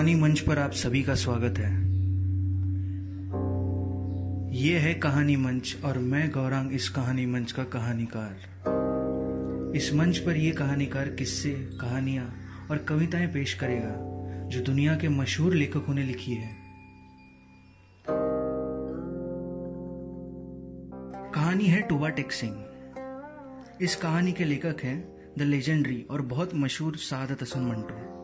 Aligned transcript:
कहानी 0.00 0.14
मंच 0.14 0.40
पर 0.40 0.58
आप 0.58 0.70
सभी 0.70 1.02
का 1.02 1.14
स्वागत 1.14 1.58
है। 1.58 1.70
ये 4.60 4.78
है 4.78 4.94
कहानी 4.94 5.36
मंच 5.36 5.76
और 5.84 5.98
मैं 5.98 6.30
गौरांग 6.30 6.72
इस 6.72 6.88
कहानी 6.88 7.26
मंच 7.26 7.52
का 7.52 7.64
कहानीकार। 7.64 8.36
इस 9.76 9.94
मंच 9.94 10.18
पर 10.18 10.36
यह 10.36 10.54
कहानीकार 10.54 11.08
किस्से, 11.08 11.50
कहानियाँ 11.50 12.34
और 12.70 12.78
कविताएँ 12.78 13.26
पेश 13.26 13.54
करेगा, 13.54 13.92
जो 14.48 14.60
दुनिया 14.60 14.96
के 14.96 15.08
मशहूर 15.08 15.54
लेखकों 15.54 15.94
ने 15.94 16.02
लिखी 16.02 16.34
है। 16.34 16.50
कहानी 21.34 21.64
है 21.64 21.80
टुबा 21.80 22.08
टेक 22.08 22.32
सिंह 22.32 22.64
इस 23.82 23.96
कहानी 23.96 24.32
के 24.32 24.44
लेखक 24.44 24.76
हैं 24.82 25.32
द 25.38 25.42
लेजेंडरी 25.42 26.06
और 26.10 26.22
बहुत 26.22 26.50
मशहूर 26.54 26.96
सादत 26.96 27.42
हसन 27.42 27.60
मंटो। 27.60 28.19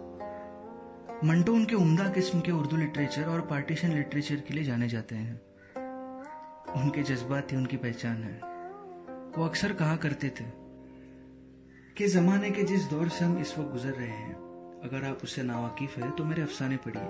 मंटो 1.24 1.52
उनके 1.54 1.74
उम्दा 1.74 2.08
किस्म 2.08 2.40
के 2.40 2.52
उर्दू 2.52 2.76
लिटरेचर 2.76 3.24
और 3.24 3.40
पार्टीशन 3.40 3.92
लिटरेचर 3.92 4.36
के 4.36 4.54
लिए 4.54 4.64
जाने 4.64 4.88
जाते 4.88 5.14
हैं। 5.14 5.34
उनके 6.74 7.02
जज्बात 7.02 7.52
ही 7.52 7.56
उनकी 7.56 7.76
पहचान 7.76 8.22
है। 8.22 8.32
वो 9.36 9.44
अक्सर 9.44 9.72
कहा 9.72 9.96
करते 9.96 10.28
थे 10.28 10.44
कि 11.96 12.06
जमाने 12.06 12.50
के 12.50 12.62
जिस 12.62 12.84
दौर 12.84 13.08
से 13.08 13.24
हम 13.24 13.38
इस 13.38 13.58
वक्त 13.58 13.70
गुजर 13.72 13.92
रहे 13.92 14.08
हैं, 14.08 14.34
अगर 14.84 15.04
आप 15.04 15.20
उससे 15.24 15.42
नावाकिफ 15.42 15.96
है 15.98 16.10
तो 16.10 16.24
मेरे 16.24 16.42
अफसाने 16.42 16.76
पढ़िए। 16.76 17.02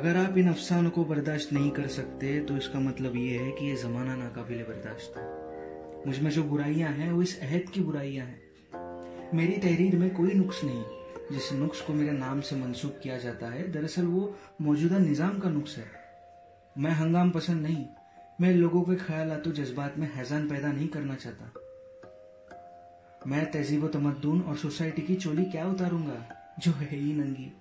अगर 0.00 0.16
आप 0.16 0.38
इन 0.38 0.48
अफसानों 0.48 0.90
को 0.90 1.04
बर्दाश्त 1.04 1.52
नहीं 1.52 1.70
कर 1.70 1.86
सकते 1.86 2.40
तो 2.40 2.56
इसका 2.56 2.80
मतलब 2.80 3.16
ये 3.16 3.38
है 3.38 3.50
कि 3.50 3.66
ये 3.66 3.76
जमाना 3.76 4.14
नाकाबिल 4.16 4.62
बर्दाश्त 4.62 5.18
है। 5.18 6.06
मुझमें 6.06 6.30
जो 6.30 6.42
बुराइयाँ 6.44 6.92
हैं, 6.92 7.12
वो 7.12 7.22
इस 7.22 7.40
अहद 7.40 7.68
की 7.70 7.80
बुराइयाँ 7.80 8.26
हैं। 8.26 9.30
मेरी 9.34 9.56
तहरीर 9.58 9.96
में 9.96 10.14
कोई 10.14 10.34
नुक्स 10.34 10.64
नहीं। 10.64 10.84
जिस 11.32 11.52
नुक्स 11.52 11.80
को 11.80 11.92
मेरे 11.92 12.12
नाम 12.12 12.40
से 12.40 12.56
मंसूब 12.56 13.00
किया 13.02 13.18
जाता 13.18 13.46
है, 13.46 13.72
दरअसल 13.72 14.06
वो 14.06 14.38
मौजूदा 14.60 14.98
निज़ाम 14.98 15.38
का 15.38 15.48
नुक्स 15.48 15.78
है। 15.78 15.84
मैं 16.78 16.90
हंगाम 16.90 17.30
पसंद 17.30 17.62
नहीं। 17.62 17.86
मैं 18.40 18.54
लोगों 18.54 18.82
के 18.82 18.96
ख्याल 18.96 19.36
तो 19.36 19.52
जज्बात 19.52 19.98
में 19.98 20.14
हैजान 20.14 20.48
पैदा 20.48 20.72
नहीं 20.72 20.88
करना 20.88 21.14
चाहता। 21.14 21.52
मैं 23.26 23.50
तहजीब 23.50 23.90
तमद्दून 23.90 24.40
और 24.40 24.56
सोसाइटी 24.56 25.02
की 25.02 25.14
चोली 25.14 25.44
क्या 25.44 25.66
उतारूँगा? 25.66 26.36
जो 26.58 26.72
है 26.72 26.96
ही 26.96 27.12
नंगी। 27.12 27.52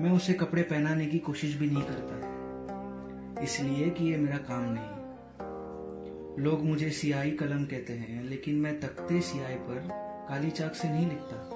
मैं 0.00 0.10
उसे 0.10 0.32
कपड़े 0.32 0.62
पहनाने 0.62 1.06
की 1.06 1.18
कोशिश 1.18 1.56
भी 1.56 1.70
नहीं 1.70 1.82
करता। 1.82 3.42
इसलिए 3.42 3.90
कि 3.90 4.04
ये 4.04 4.16
मेरा 4.16 4.36
काम 4.36 4.64
नहीं। 4.68 6.44
लोग 6.44 6.64
मुझे 6.64 6.90
सियाही 6.90 7.30
कलम 7.30 7.64
कहते 7.64 7.92
हैं, 7.92 8.24
लेकिन 8.24 8.54
मैं 8.54 8.80
तख्ते 8.80 9.20
सियाही 9.20 9.56
पर 9.56 9.88
काली 10.28 10.50
चाक 10.50 10.74
से 10.74 10.88
नहीं 10.88 11.08
लिखता। 11.08 11.55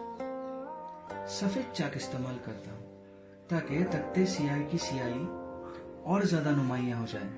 सफ़ेद 1.31 1.73
चाक 1.75 1.97
इस्तेमाल 1.97 2.36
करता 2.36 2.70
हूँ, 2.70 2.83
ताकि 3.50 3.83
तख्ते 3.84 4.27
सियाही 4.27 4.64
की 4.64 4.78
सियाही 4.78 5.20
और 6.05 6.25
ज़्यादा 6.25 6.50
नुमाइया 6.50 6.98
हो 6.98 7.06
जाए। 7.06 7.31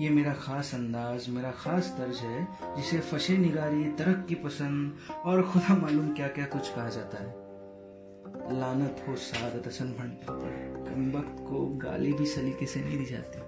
ये 0.00 0.10
मेरा 0.10 0.32
खास 0.34 0.74
अंदाज, 0.74 1.28
मेरा 1.28 1.50
खास 1.50 1.94
तर्ज 1.98 2.18
है, 2.18 2.46
जिसे 2.76 3.00
फशे 3.00 3.36
निगारी, 3.36 3.84
तरक 3.84 4.26
की 4.28 4.34
पसंद 4.34 4.98
और 5.24 5.42
खुदा 5.42 5.74
मालूम 5.76 6.12
क्या 6.14 6.28
क्या 6.28 6.46
कुछ 6.46 6.74
कहा 6.74 6.88
जाता 6.88 7.22
है। 7.22 8.58
लानत 8.60 9.04
हो 9.08 9.14
सादत 9.16 9.66
हसन 9.66 9.92
भंटा 9.92 10.32
पर 10.32 10.84
कमबख्त 10.88 11.44
को 11.48 11.66
गाली 11.78 12.12
भी 12.12 12.26
सलीके 12.26 12.66
से 12.66 12.80
नहीं 12.80 12.98
दी 12.98 13.04
जाती। 13.04 13.38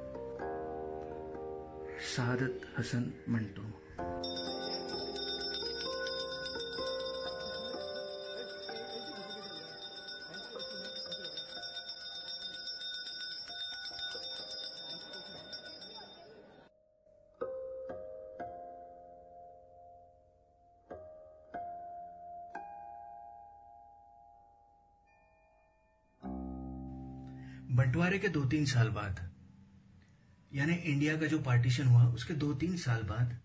सादत 2.15 2.61
हसन 2.79 3.13
मंटो। 3.29 3.63
बंटवारे 27.77 28.19
के 28.19 28.29
दो 28.29 28.45
तीन 28.45 28.67
साल 28.67 28.89
बाद, 28.89 29.31
यानी 30.55 30.75
इंडिया 30.75 31.17
का 31.17 31.27
जो 31.27 31.39
पार्टीशन 31.39 31.87
हुआ, 31.87 32.05
उसके 32.05 32.35
दो 32.35 32.55
तीन 32.55 32.77
साल 32.77 33.03
बाद, 33.03 33.39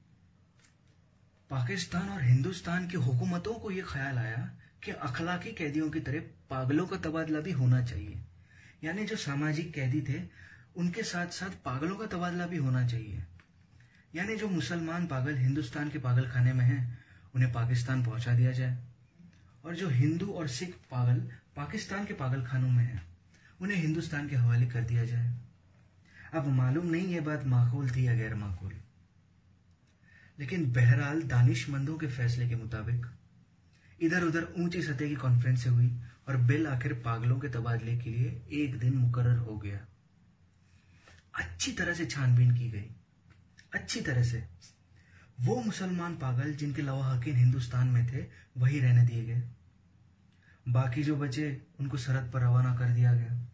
पाकिस्तान 1.50 2.10
और 2.10 2.24
हिंदुस्तान 2.24 2.88
की 2.88 2.98
हुकूमतों 2.98 3.54
को 3.54 3.72
यह 3.72 3.86
ख्याल 3.86 4.18
आया 4.18 4.52
कि 4.84 4.92
अखलाकी 4.92 5.52
कैदियों 5.52 5.90
की 5.90 6.00
तरह 6.00 6.20
पागलों 6.50 6.88
का 6.88 6.98
तबादला 6.98 7.40
भी 7.40 7.52
होना 7.52 7.86
चाहिए। 7.86 8.22
यानी 8.84 9.06
जो 9.06 9.16
सामाजिक 9.16 9.74
कैदी 9.74 10.02
थे, 10.02 10.24
उनके 10.76 11.04
साथ 11.04 11.28
साथ 11.28 11.50
पागलों 11.50 11.96
का 11.96 12.06
तबादला 12.06 12.48
भी 12.48 12.58
होना 12.58 12.88
चाहिए। 12.88 13.24
यानी 14.16 14.38
जो 14.38 14.48
मुसलमान 14.48 15.08
पागल 15.08 15.36
हिंदुस्तान 15.36 15.90
के 15.90 16.00
पागल 16.00 16.30
खाने 16.30 16.54
में 16.54 16.66
हैं, 16.66 17.06
उन्हें 17.36 17.54
पाकिस्तान 17.54 18.06
पहुँचा 18.06 18.34
दिया 18.34 18.52
जाए। 18.52 18.84
और 19.66 19.76
जो 19.76 19.90
हिंदू 19.90 20.28
और 20.28 20.48
सिख 20.48 20.76
पागल 20.92 21.32
पाकिस्तान 21.56 22.06
के 22.06 22.14
पागल 22.14 22.46
खानों 22.46 22.70
में 22.70 22.84
हैं 22.84 23.11
उन्हें 23.62 23.78
हिंदुस्तान 23.78 24.30
के 24.30 24.36
हवाले 24.36 24.66
कर 24.66 24.82
दिया 24.82 25.06
जाए। 25.06 25.38
अब 26.34 26.48
मालूम 26.48 26.86
नहीं 26.86 27.08
ये 27.08 27.22
बात 27.22 27.46
माकूल 27.46 27.90
थी 27.90 28.08
या 28.08 28.16
गैर 28.16 28.36
माकूल 28.36 28.74
लेकिन 30.40 30.72
बहरहाल 30.72 31.22
दानिशमंदों 31.22 31.98
के 31.98 32.08
फैसले 32.08 32.50
के 32.50 32.56
मुताबिक 32.56 33.06
इधर 34.02 34.24
उधर 34.24 34.54
ऊँची 34.60 34.82
सतह 34.82 35.08
की 35.08 35.16
कॉन्फ्रेंस 35.16 35.68
हुई 35.68 36.02
और 36.28 36.38
बिल 36.38 36.68
आखिर 36.68 36.94
पागलों 36.94 37.40
के 37.40 37.50
तबादले 37.50 37.98
के 37.98 38.10
लिए 38.10 38.42
एक 38.52 38.80
दिन 38.80 38.94
मुकर्र 38.94 39.38
हो 39.38 39.58
गया। 39.58 39.86
अच्छी 41.36 41.72
तरह 41.72 41.94
से 41.94 42.06
छानबीन 42.06 42.58
की 42.58 42.72
गई। 42.72 42.90
अच्छी 43.74 44.02
तरह 44.02 44.24
से। 44.24 44.48
वो 45.42 45.64
मुसलमान 45.64 46.16
पागल 46.16 46.54
जिनके 46.54 46.82
लवाहकिन 46.82 47.36
हिंदुस्तान 47.36 47.88
में 47.88 48.14
थे, 48.14 48.26
वही 48.58 48.80
रहने 48.80 49.08
दिए 49.08 49.26
गए। 49.26 49.44
बाकी 50.68 51.04
जो 51.04 51.16
बचे, 51.16 51.62
उनको 51.80 51.98
सरहद 51.98 52.32
पर 52.32 52.42
रवाना 52.42 52.76
कर 52.76 52.90
दिया 52.90 53.14
गया। 53.14 53.51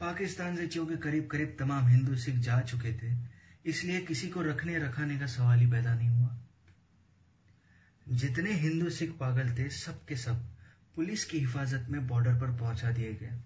पाकिस्तान 0.00 0.56
से 0.56 0.66
के 0.66 0.96
करीब 0.98 1.26
करीब 1.26 1.56
तमाम 1.58 1.86
हिंदू 1.86 2.14
सिख 2.16 2.34
जा 2.36 2.60
चुके 2.62 2.92
थे, 2.92 3.14
इसलिए 3.64 4.00
किसी 4.00 4.28
को 4.28 4.42
रखने 4.42 4.78
रखाने 4.78 5.18
का 5.18 5.26
सवाल 5.26 5.58
ही 5.58 5.66
पैदा 5.70 5.94
नहीं 5.94 6.08
हुआ। 6.08 6.38
जितने 8.06 8.52
हिंदू 8.54 8.90
सिख 8.90 9.10
पागल 9.18 9.54
थे, 9.54 9.68
सब 9.70 10.04
के 10.06 10.16
सब 10.16 10.46
पुलिस 10.96 11.24
की 11.24 11.38
हिफाजत 11.38 11.86
में 11.90 12.06
बॉर्डर 12.08 12.38
पर 12.40 12.56
पहुँचा 12.58 12.90
दिए 12.90 13.12
गए। 13.14 13.38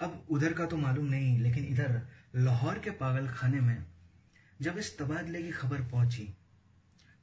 अब 0.00 0.26
उधर 0.30 0.52
का 0.52 0.66
तो 0.66 0.76
मालूम 0.76 1.06
नहीं, 1.06 1.38
लेकिन 1.38 1.64
इधर 1.64 2.00
लाहौर 2.36 2.78
के 2.78 2.90
पागल 2.92 3.28
खाने 3.28 3.60
में 3.60 3.84
जब 4.60 4.78
इस 4.78 4.96
तबादले 4.98 5.42
की 5.42 5.50
खबर 5.52 5.82
पहुँची 5.90 6.28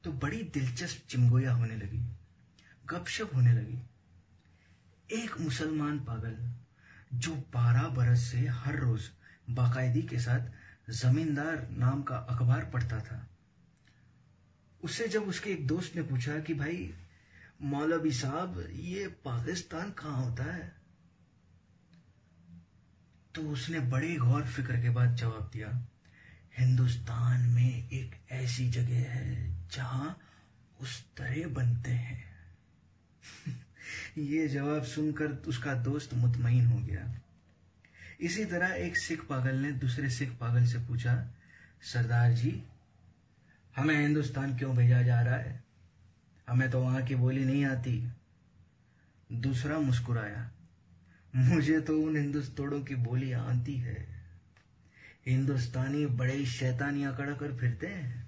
तो 0.04 0.12
बड़ी 0.14 0.42
दिलचस्प 0.54 1.08
चिमगोया 1.08 1.52
होने 1.52 1.76
लगी, 1.76 2.02
गपशप 2.86 3.34
होने 3.34 3.52
लगी। 3.52 3.78
एक 5.14 5.40
मुसलमान 5.40 5.98
पागल 6.00 6.36
जो 7.14 7.34
बारह 7.34 7.88
बरस 7.88 8.20
से 8.20 8.48
हर 8.48 8.76
रोज 8.76 9.10
बाकायदी 9.50 10.02
के 10.02 10.18
साथ 10.18 10.40
जमींदार 10.90 11.68
नाम 11.70 12.02
का 12.02 12.16
अखबार 12.16 12.64
पढ़ता 12.64 13.00
था। 13.00 13.28
उससे 14.84 15.08
जब 15.08 15.22
उसके 15.22 15.50
एक 15.50 15.66
दोस्त 15.66 15.96
ने 15.96 16.02
पूछा 16.02 16.38
कि 16.38 16.54
भाई, 16.54 16.94
मौलवी 17.62 18.12
साहब, 18.12 18.68
ये 18.70 19.06
पाकिस्तान 19.06 19.90
कहाँ 19.90 20.24
होता 20.24 20.44
है? 20.44 20.76
तो 23.34 23.42
उसने 23.42 23.80
बड़े 23.80 24.16
गौर 24.16 24.44
फ़िक्र 24.44 24.82
के 24.82 24.90
बाद 24.90 25.16
जवाब 25.16 25.50
दिया, 25.52 25.86
हिंदुस्तान 26.58 27.40
में 27.40 27.90
एक 27.90 28.20
ऐसी 28.30 28.70
जगह 28.70 29.12
है 29.12 29.56
जहाँ 29.68 30.18
उस 30.80 31.04
तरह 31.16 31.48
बनते 31.48 31.90
हैं। 31.90 32.24
ये 34.18 34.48
जवाब 34.48 34.82
सुनकर 34.82 35.32
उसका 35.48 35.74
दोस्त 35.74 36.14
मुतमईन 36.14 36.66
हो 36.66 36.78
गया। 36.78 37.20
इसी 38.20 38.44
तरह 38.44 38.74
एक 38.74 38.96
सिख 38.96 39.24
पागल 39.24 39.56
ने 39.56 39.72
दूसरे 39.72 40.10
सिख 40.10 40.30
पागल 40.30 40.66
से 40.66 40.78
पूछा, 40.78 41.14
सरदार 41.82 42.32
जी, 42.32 42.62
हमें 43.76 44.00
हिंदुस्तान 44.00 44.56
क्यों 44.56 44.76
भेजा 44.76 45.02
जा 45.02 45.20
रहा 45.22 45.36
है? 45.36 45.64
हमें 46.48 46.70
तो 46.70 46.80
वहाँ 46.80 47.02
की 47.02 47.14
बोली 47.14 47.44
नहीं 47.44 47.64
आती। 47.64 48.12
दूसरा 49.32 49.78
मुस्कुराया, 49.78 50.50
मुझे 51.34 51.80
तो 51.80 52.00
उन 52.00 52.16
हिंदुस्तोड़ों 52.16 52.80
की 52.80 52.94
बोली 52.94 53.32
आती 53.32 53.76
है। 53.76 54.06
हिंदुस्तानी 55.26 56.06
बड़े 56.06 56.44
शैतानियाँ 56.46 57.16
कड़ा 57.16 57.32
कर 57.32 57.56
फिरते 57.56 57.86
हैं। 57.86 58.25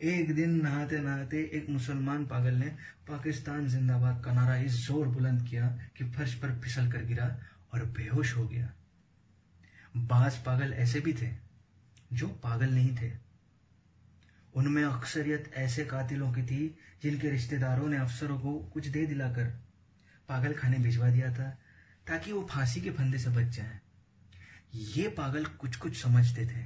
एक 0.00 0.34
दिन 0.34 0.50
नहाते 0.62 0.98
नहाते 0.98 1.38
एक 1.54 1.68
मुसलमान 1.70 2.26
पागल 2.26 2.54
ने 2.54 2.66
पाकिस्तान 3.08 3.66
जिंदाबाद 3.68 4.22
का 4.24 4.32
नारा 4.32 4.56
इस 4.56 4.72
ज़ोर 4.86 5.08
बुलंद 5.08 5.48
किया 5.48 5.68
कि 5.96 6.04
फर्श 6.10 6.34
पर 6.34 6.58
फिसल 6.60 6.90
कर 6.92 7.04
गिरा 7.04 7.26
और 7.74 7.84
बेहोश 7.84 8.36
हो 8.36 8.46
गया। 8.48 8.72
बाज 9.96 10.36
पागल 10.36 10.72
ऐसे 10.72 11.00
भी 11.00 11.12
थे 11.12 11.30
जो 12.12 12.28
पागल 12.28 12.70
नहीं 12.70 12.96
थे। 12.96 13.12
उनमें 14.54 14.82
अक्सरियत 14.84 15.50
ऐसे 15.54 15.84
कातिलों 15.84 16.32
की 16.32 16.42
थी 16.42 16.78
जिनके 17.02 17.30
रिश्तेदारों 17.30 17.88
ने 17.88 17.96
अफसरों 17.96 18.38
को 18.38 18.58
कुछ 18.74 18.86
दे 18.86 19.06
दिलाकर 19.06 19.44
पागल 20.28 20.54
खाने 20.54 20.78
भिजवा 20.78 21.10
दिया 21.10 21.32
था 21.34 21.50
ताकि 22.06 22.32
वो 22.32 22.46
फांसी 22.50 22.80
के 22.80 22.90
फंदे 22.90 23.18
से 23.18 23.30
बच 23.30 23.56
जाए। 23.56 23.80
ये 24.74 25.08
पागल 25.08 25.44
कुछ 25.44 25.76
कुछ 25.76 26.02
समझते 26.02 26.46
थे 26.46 26.62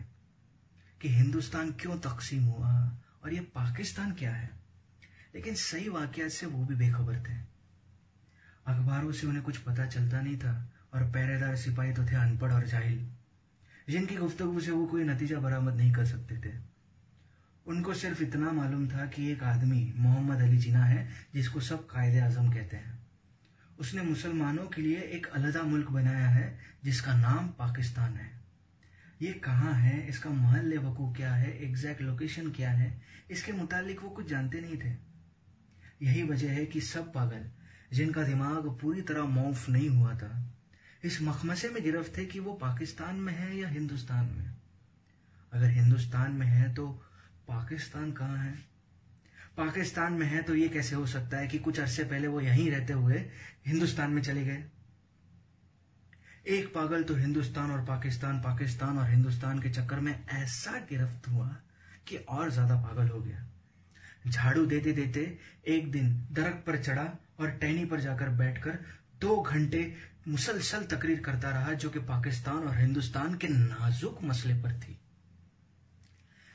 कि 1.01 1.09
हिंदुस्तान 1.09 1.73
क्यों 1.73 1.99
तकसीम 1.99 2.45
हुआ? 2.45 2.99
और 3.25 3.33
ये 3.33 3.41
पाकिस्तान 3.41 4.13
क्या 4.13 4.33
है? 4.33 4.51
लेकिन 5.35 5.55
सही 5.55 5.89
वाकयात 5.89 6.31
से 6.31 6.47
वो 6.47 6.65
भी 6.65 6.75
बेखबर 6.75 7.17
थे। 7.17 7.35
अखबारों 8.67 9.13
से 9.13 9.27
उन्हें 9.27 9.45
कुछ 9.45 9.57
पता 9.57 9.87
चलता 9.87 10.21
नहीं 10.21 10.39
था 10.39 10.73
और 10.95 11.11
पहरेदार 11.11 11.57
सिपाही 11.57 11.93
तो 11.93 12.05
थे 12.05 12.17
अनपढ़ 12.17 12.53
और 12.53 12.67
जाहिल, 12.67 13.13
जिनकी 13.89 14.17
गुफ्तगु 14.17 14.61
से 14.61 14.71
वो 14.71 14.87
कोई 14.87 15.05
नतीजा 15.05 15.39
बरामद 15.39 15.75
नहीं 15.75 15.93
कर 15.93 16.07
सकते 16.07 16.39
थे। 16.39 16.55
उनको 17.67 17.95
सिर्फ़ 17.95 18.23
इतना 18.23 18.53
मालूम 18.53 18.89
था 18.89 19.07
कि 19.07 19.31
एक 19.31 19.43
आदमी 19.43 19.95
मोहम्मद 19.97 20.41
अली 20.41 20.59
जिना 20.59 20.85
है, 20.85 21.11
जिसको 21.35 21.61
सब 21.61 21.87
कायदे 21.87 22.21
आज़म 22.21 22.53
कहते 22.53 22.77
हैं। 22.77 23.07
उसने 23.79 24.03
मुसलमानों 24.03 24.67
के 24.67 24.83
लिए 24.83 25.01
एक 25.01 25.27
अलहदा 25.27 25.63
मुल्क 25.63 25.91
बनाया 25.91 26.29
है, 26.29 26.59
जिसका 26.85 27.15
नाम 27.15 27.49
पाकिस्तान 27.49 28.15
है। 28.15 28.42
ये 29.23 29.33
कहाँ 29.33 29.73
है? 29.75 30.09
इसका 30.09 30.31
महल 30.31 30.79
वकू 30.79 31.13
क्या 31.13 31.35
है? 31.35 31.51
एग्जैक्ट 31.65 32.01
लोकेशन 32.01 32.51
क्या 32.51 32.71
है? 32.71 33.03
इसके 33.31 33.53
मुतालिक 33.53 34.03
वो 34.03 34.09
कुछ 34.11 34.27
जानते 34.27 34.61
नहीं 34.61 34.77
थे। 34.77 34.97
यही 36.03 36.23
वजह 36.23 36.51
है 36.51 36.67
कि 36.67 36.81
सब 36.81 37.13
पागल, 37.13 37.45
जिनका 37.93 38.23
दिमाग 38.23 38.67
पूरी 38.81 39.03
तरह 39.03 39.23
मौफ 39.23 39.69
नहीं 39.69 39.89
हुआ 39.89 40.15
था, 40.15 40.55
इस 41.05 41.23
मखमसे 41.23 41.69
में 41.69 41.83
गिरफ्त 41.83 42.17
थे 42.17 42.25
कि 42.25 42.41
वो 42.41 42.53
पाकिस्तान 42.53 43.17
में 43.17 43.33
है 43.33 43.57
या 43.57 43.69
हिंदुस्तान 43.69 44.25
में? 44.25 44.51
अगर 45.53 45.71
हिंदुस्तान 45.71 46.33
में 46.33 46.47
है 46.47 46.75
तो 46.75 46.89
पाकिस्तान 47.49 48.13
कहाँ 48.13 48.39
है? 48.39 48.55
पाकिस्तान 49.57 50.13
में 50.13 50.27
है 50.27 50.43
तो 50.43 50.55
ये 50.55 50.69
कैसे 50.69 50.97
हो 50.97 51.07
सकता 51.07 51.37
है 51.37 51.49
कि 51.49 51.59
कुछ 51.59 51.81
अरसे 51.81 52.05
पहले 52.05 52.29
वो 52.29 52.41
यहीं 52.41 52.71
रहते 52.71 52.93
हुए 52.93 53.25
हिंदुस्तान 53.67 54.11
में 54.11 54.23
चले 54.23 54.45
गए? 54.45 54.65
एक 56.45 56.73
पागल 56.75 57.03
तो 57.03 57.15
हिंदुस्तान 57.15 57.71
और 57.71 57.85
पाकिस्तान 57.87 58.39
पाकिस्तान 58.41 58.99
और 58.99 59.09
हिंदुस्तान 59.11 59.59
के 59.59 59.71
चक्कर 59.71 60.01
में 60.01 60.13
ऐसा 60.13 60.79
गिरफ्त 60.89 61.29
हुआ 61.29 61.47
कि 62.09 62.17
और 62.17 62.51
ज़्यादा 62.51 62.77
पागल 62.83 63.09
हो 63.09 63.21
गया। 63.21 63.47
झाड़ू 64.29 64.65
देते 64.67 64.93
देते 64.93 65.21
एक 65.67 65.91
दिन 65.93 66.09
दरख्त 66.33 66.65
पर 66.67 66.77
चढ़ा 66.79 67.05
और 67.41 67.51
टहनी 67.53 67.85
पर 67.85 68.01
जाकर 68.01 68.29
बैठकर 68.39 68.79
दो 69.21 69.41
घंटे 69.41 69.93
मुसलसल 70.29 70.85
तकरीर 70.87 71.21
करता 71.21 71.51
रहा 71.51 71.73
जो 71.75 71.91
कि 71.91 71.99
पाकिस्तान 72.01 72.67
और 72.69 72.77
हिंदुस्तान 72.79 73.35
के 73.35 73.49
नाजुक 73.49 74.19
मसले 74.25 74.55
पर 74.55 74.73
थी। 74.81 74.99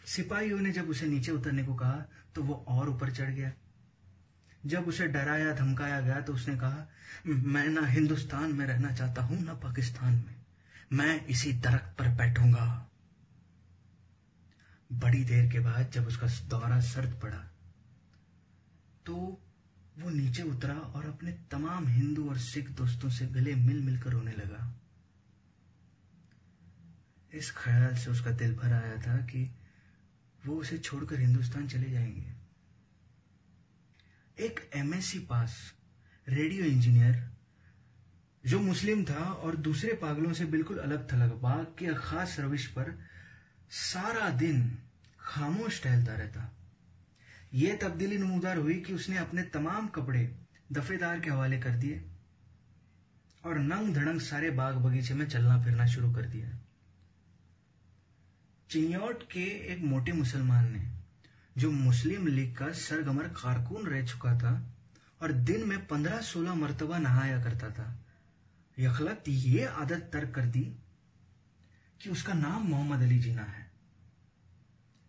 सिपाहियों 0.07 0.59
ने 0.59 0.71
जब 0.71 0.89
उसे 0.89 1.05
नीचे 1.05 1.31
उतरने 1.31 1.63
को 1.63 1.73
कहा 1.75 2.03
तो 2.35 2.43
वो 2.43 2.63
और 2.69 2.89
ऊपर 2.89 3.11
चढ़ 3.11 3.29
गया। 3.29 3.51
जब 4.67 4.87
उसे 4.87 5.07
डराया, 5.07 5.53
धमकाया 5.53 5.99
गया 6.01 6.21
तो 6.21 6.33
उसने 6.33 6.55
कहा, 6.55 6.87
मैं 7.27 7.67
ना 7.69 7.85
हिंदुस्तान 7.87 8.53
में 8.53 8.65
रहना 8.65 8.91
चाहता 8.91 9.21
हूँ, 9.21 9.41
ना 9.43 9.53
पाकिस्तान 9.53 10.13
में। 10.15 10.35
मैं 10.93 11.25
इसी 11.25 11.53
दरख्त 11.53 11.95
पर 11.99 12.07
बैठूँगा। 12.09 12.83
बड़ी 14.91 15.23
देर 15.23 15.51
के 15.51 15.59
बाद 15.59 15.91
जब 15.91 16.07
उसका 16.07 16.27
दौरा 16.49 16.79
सर्द 16.81 17.19
पड़ा 17.23 17.37
तो 19.05 19.15
वो 19.99 20.09
नीचे 20.09 20.43
उतरा 20.43 20.73
और 20.73 21.05
अपने 21.05 21.31
तमाम 21.51 21.87
हिंदू 21.87 22.29
और 22.29 22.37
सिख 22.37 22.69
दोस्तों 22.69 23.09
से 23.09 23.25
गले 23.25 23.55
मिल 23.55 23.81
मिलकर 23.81 24.11
रोने 24.11 24.31
लगा। 24.31 24.75
इस 27.33 27.51
ख्याल 27.57 27.95
से 27.95 28.11
उसका 28.11 28.31
दिल 28.31 28.55
भर 28.55 28.73
आया 28.73 28.97
था 28.97 29.17
कि 29.25 29.49
वो 30.45 30.55
उसे 30.55 30.77
छोड़कर 30.77 31.19
हिंदुस्तान 31.19 31.67
चले 31.67 31.89
जाएँगे। 31.91 32.36
एक 34.39 34.59
एमएससी 34.75 35.19
पास 35.19 35.73
रेडियो 36.29 36.65
इंजीनियर 36.65 37.31
जो 38.45 38.59
मुस्लिम 38.59 39.03
था 39.05 39.23
और 39.23 39.55
दूसरे 39.55 39.93
पागलों 39.93 40.33
से 40.33 40.45
बिल्कुल 40.45 40.77
अलग 40.77 41.13
थलग 41.13 41.31
बाग 41.41 41.65
के 41.65 41.93
खास 41.93 42.39
रविश 42.39 42.67
पर 42.67 42.99
सारा 43.69 44.29
दिन 44.29 44.77
खामोश 45.19 45.83
टहलता 45.83 46.13
रहता। 46.13 46.57
यह 47.53 47.79
तब्दीली 47.81 48.17
नमूदार 48.17 48.57
हुई 48.57 48.75
कि 48.75 48.93
उसने 48.93 49.17
अपने 49.17 49.41
तमाम 49.41 49.87
कपड़े 49.87 50.35
दफेदार 50.71 51.19
के 51.19 51.29
हवाले 51.29 51.59
कर 51.59 51.69
दिए 51.69 52.03
और 53.45 53.59
नंग 53.59 53.95
धड़ंग 53.95 54.21
सारे 54.21 54.49
बाग 54.51 54.75
बगीचे 54.75 55.13
में 55.13 55.27
चलना 55.27 55.63
फिरना 55.63 55.85
शुरू 55.85 56.13
कर 56.13 56.25
दिया। 56.25 56.57
चिन्यौट 58.69 59.23
के 59.23 59.73
एक 59.73 59.79
मोटे 59.79 60.11
मुसलमान 60.11 60.71
ने 60.73 60.96
जो 61.57 61.71
मुस्लिम 61.71 62.27
लीग 62.27 62.55
का 62.55 62.71
सरगमर 62.71 63.27
कारकुन 63.27 63.87
रह 63.87 64.05
चुका 64.05 64.37
था 64.37 64.75
और 65.21 65.31
दिन 65.31 65.67
में 65.67 65.87
पंद्रह 65.87 66.19
सोलह 66.21 66.53
मरतबा 66.53 66.97
नहाया 66.97 67.43
करता 67.43 67.69
था। 67.69 68.05
यखलत 68.79 69.23
ये 69.27 69.65
आदत 69.65 70.09
तर्क 70.13 70.35
कर 70.35 70.45
दी 70.45 70.63
कि 72.01 72.09
उसका 72.09 72.33
नाम 72.33 72.67
मोहम्मद 72.67 73.01
अली 73.01 73.19
जीना 73.19 73.43
है। 73.43 73.65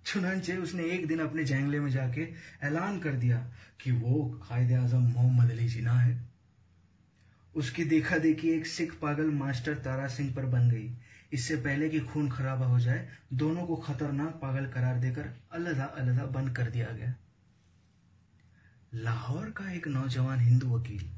चुनाचे 0.07 0.57
उसने 0.57 0.83
एक 0.83 1.07
दिन 1.07 1.19
अपने 1.19 1.45
जैंगले 1.45 1.81
में 1.81 1.91
जाके 1.91 2.29
ऐलान 2.63 2.99
कर 3.01 3.15
दिया 3.15 3.39
कि 3.81 3.93
वो 3.93 4.25
कायदे 4.49 4.75
आज़म 4.75 5.03
मोहम्मद 5.03 5.51
अली 5.51 5.69
जिना 5.69 5.93
है। 5.93 6.29
उसकी 7.57 7.85
देखा 7.85 8.19
देखी 8.19 8.49
एक 8.49 8.67
सिख 8.67 8.95
पागल 8.95 9.31
मास्टर 9.31 9.75
तारा 9.75 10.09
सिंह 10.09 10.35
पर 10.35 10.47
बन 10.47 10.71
गई। 10.71 10.89
इससे 11.33 11.57
पहले 11.57 11.89
कि 11.89 12.01
खून 12.01 12.31
खराबा 12.31 12.67
हो 12.67 12.81
जाए, 12.81 13.09
दोनों 13.33 13.67
को 13.67 13.77
खतरनाक 13.77 14.39
पागल 14.43 14.67
करार 14.67 14.99
देकर 14.99 15.31
अलहदा 15.53 15.85
अलहदा 15.85 16.27
बंद 16.27 16.57
कर 16.57 16.71
दिया 16.71 16.87
गया। 16.87 17.15
लाहौर 18.95 19.51
का 19.51 19.73
एक 19.73 19.89
नौजवान 19.89 20.41
हिंदू 20.41 20.79
वकील 20.79 21.11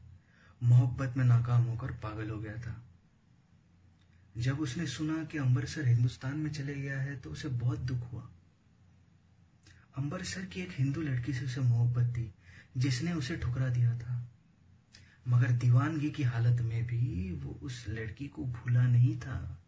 मोहब्बत 0.63 1.17
में 1.17 1.25
नाकाम 1.25 1.63
होकर 1.63 1.93
पागल 1.93 2.31
हो 2.31 2.39
गया 2.39 2.55
था। 2.55 2.83
जब 4.39 4.61
उसने 4.61 4.87
सुना 4.87 5.25
कि 5.25 5.39
अम्बरसर 5.39 5.87
हिंदुस्तान 5.89 6.39
में 6.39 6.53
चले 6.53 6.75
गया 6.75 7.01
है 7.01 7.17
तो 7.17 7.31
उसे 7.31 7.49
बहुत 7.49 7.79
दुख 7.79 8.13
हुआ। 8.13 8.29
अम्बरसर 9.99 10.45
की 10.45 10.61
एक 10.61 10.71
हिंदू 10.73 11.03
लड़की 11.03 11.33
से 11.33 11.45
उसे 11.45 11.61
मोहब्बत 11.61 12.17
थी, 12.17 12.35
जिसने 12.77 13.13
उसे 13.13 13.37
ठुकरा 13.37 13.69
दिया 13.69 13.99
था। 13.99 14.31
मगर 15.29 15.51
दीवानगी 15.51 16.11
की 16.11 16.23
हालत 16.23 16.61
में 16.61 16.87
भी 16.87 17.33
वो 17.33 17.59
उस 17.63 17.85
लड़की 17.89 18.29
को 18.29 18.45
भूला 18.45 18.83
नहीं 18.83 19.21
था। 19.21 19.60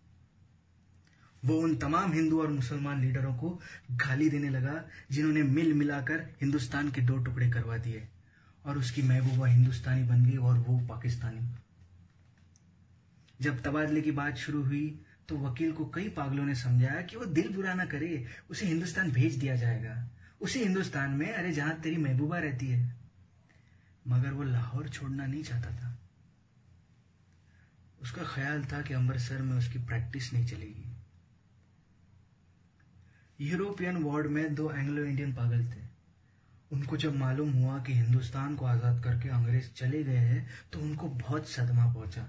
वो 1.44 1.58
उन 1.58 1.76
तमाम 1.76 2.12
हिंदू 2.12 2.40
और 2.42 2.48
मुसलमान 2.48 3.00
लीडरों 3.00 3.34
को 3.34 3.60
गाली 3.90 4.30
देने 4.30 4.48
लगा, 4.48 4.84
जिन्होंने 5.10 5.42
मिल 5.42 5.74
मिलाकर 5.74 6.28
हिंदुस्तान 6.40 6.90
के 6.90 7.00
दो 7.00 7.16
टुकड़े 7.16 7.50
करवा 7.50 7.76
दिए। 7.76 8.08
और 8.66 8.78
उसकी 8.78 9.02
महबूबा 9.02 9.46
हिंदुस्तानी 9.46 10.02
बन 10.02 10.24
गई 10.24 10.36
और 10.36 10.58
वो 10.58 10.86
पाकिस्तानी। 10.86 11.50
जब 13.40 13.62
तबादले 13.62 14.00
की 14.00 14.10
बात 14.10 14.36
शुरू 14.36 14.62
हुई 14.64 15.00
तो 15.28 15.38
वकील 15.38 15.72
को 15.72 15.84
कई 15.84 16.08
पागलों 16.08 16.44
ने 16.44 16.54
समझाया 16.54 17.02
कि 17.02 17.16
वो 17.16 17.24
दिल 17.24 17.54
बुरा 17.54 17.74
ना 17.74 17.84
करे, 17.84 18.26
उसे 18.50 18.66
हिंदुस्तान 18.66 19.10
भेज 19.10 19.34
दिया 19.34 19.56
जाएगा। 19.56 20.10
उसी 20.40 20.58
हिंदुस्तान 20.58 21.10
में, 21.10 21.32
अरे 21.32 21.52
जहाँ 21.52 21.80
तेरी 21.80 21.96
महबूबा 21.96 22.38
रहती 22.38 22.66
है। 22.66 22.94
मगर 24.08 24.30
वो 24.30 24.42
लाहौर 24.42 24.88
छोड़ना 24.88 25.26
नहीं 25.26 25.42
चाहता 25.42 25.70
था। 25.70 25.98
उसका 28.02 28.22
ख्याल 28.22 28.64
था 28.64 28.82
कि 28.82 28.94
अमृतसर 28.94 29.42
में 29.42 29.58
उसकी 29.58 29.78
प्रैक्टिस 29.78 30.32
नहीं 30.32 30.46
चलेगी। 30.46 30.91
यूरोपियन 33.42 33.96
वार्ड 33.96 34.26
में 34.26 34.54
दो 34.54 34.70
एंग्लो 34.70 35.04
इंडियन 35.04 35.32
पागल 35.34 35.64
थे। 35.64 35.80
उनको 36.72 36.96
जब 36.96 37.16
मालूम 37.16 37.50
हुआ 37.52 37.78
कि 37.78 37.92
हिंदुस्तान 37.92 38.54
को 38.56 38.64
आज़ाद 38.66 39.02
करके 39.04 39.28
अंग्रेज़ 39.28 39.70
चले 39.76 40.02
गए 40.04 40.16
हैं 40.16 40.46
तो 40.72 40.80
उनको 40.80 41.08
बहुत 41.08 41.48
सदमा 41.48 41.92
पहुँचा। 41.94 42.22